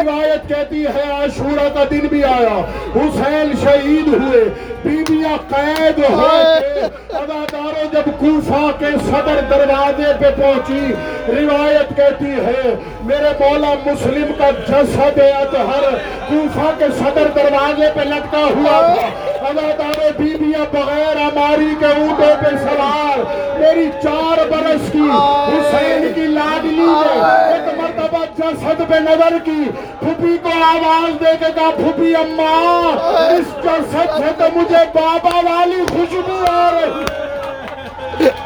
[0.00, 2.56] روایت کہتی ہے عاشورہ کا دن بھی آیا
[2.94, 4.44] حسین شہید ہوئے
[4.84, 6.84] بیبیاں قید ہوئے
[7.14, 10.92] ادادارو جب کوفہ کے صدر دروازے پہ پہنچی
[11.30, 12.74] روایت کہتی ہے
[13.04, 15.96] میرے مولا مسلم کا جسد اطہر
[16.28, 19.06] کوفہ کے صدر دروازے پہ لٹکا ہوا تھا
[19.48, 23.24] ادادارو بیبیاں بغیر ہماری کے اونٹوں پہ سوار
[23.58, 27.74] میری چار برس کی حسین کی لاڈلی نے ایک
[28.06, 29.64] مرتبہ جسد پہ نظر کی
[30.00, 32.92] پھوپی کو آواز دے کے کہا پھوپی اماں
[33.28, 37.04] اس جسد سے تو مجھے بابا والی خوشبو آ رہی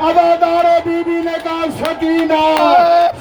[0.01, 2.41] ادادارو بی بی نے کہا سکینہ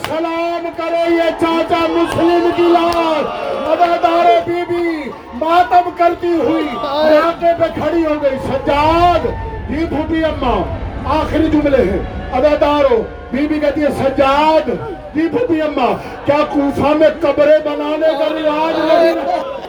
[0.06, 3.26] سلام کرو یہ چاچا مسلم کی لاش
[3.68, 9.26] ادادارو بی بی ماتم کرتی ہوئی راکے پہ کھڑی ہو گئی سجاد
[9.70, 10.60] یہ پھوپی اماں
[11.06, 12.00] آخری جملے ہیں۔
[12.38, 13.02] ادادارو
[13.32, 14.70] بی بی کہتی ہے، سجاد
[15.16, 15.94] جی پھوپی اماں،
[16.26, 19.69] کیا کوفہ میں قبریں بنانے کا رواج نہیں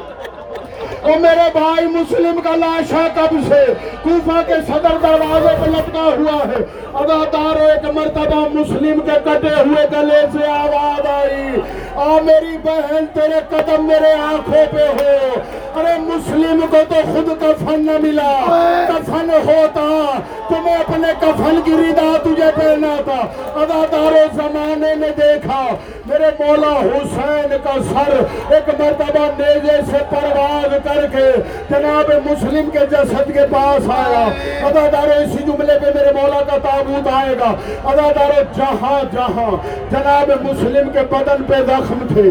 [1.02, 6.43] او میرے بھائی مسلم کا لاشا کب سے۔ کوفہ کے صدر دروازے پہ لٹکا ہوا
[6.48, 6.64] ہے۔
[6.94, 11.60] ادادارو ایک مرتبہ مسلم کے کٹے ہوئے گلے سے آواز آئی۔
[11.94, 15.40] آ میری بہن، تیرے قدم میرے آنکھوں پہ ہو۔
[15.81, 18.40] ارے مسلم کو تو خود کفن نہ ملا۔
[18.89, 20.18] کفن ہوتا،
[20.48, 23.27] تمہیں اپنے کفن کی ردا تجھے پہنا تھا
[23.60, 25.70] ادادارو زمانے نے دیکھا۔
[26.10, 28.12] میرے مولا حسین کا سر
[28.54, 31.26] ایک مرتبہ نیزے سے پرواز کر کے
[31.70, 34.24] جناب مسلم کے جسد کے پاس آیا۔
[34.66, 37.50] ادادارو اسی جملے پہ میرے مولا کا تابوت آئے گا۔
[37.90, 39.50] ادادارو جہاں جہاں
[39.90, 42.28] جناب مسلم کے بدن پہ زخم تھے،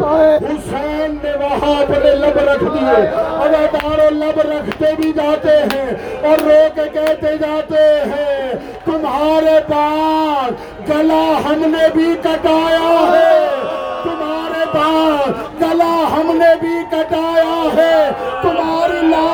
[0.49, 3.01] حسین نے وہاں اپنے لب رکھ دیے۔
[3.45, 5.89] ادادارو لب رکھتے بھی جاتے ہیں
[6.29, 8.53] اور رو کے کہتے جاتے ہیں،
[8.85, 13.47] تمہارے پاس گلا ہم نے بھی کٹایا ہے۔
[14.03, 18.11] تمہارے پاس گلا ہم نے بھی کٹایا ہے۔
[18.41, 19.27] تمہاری لا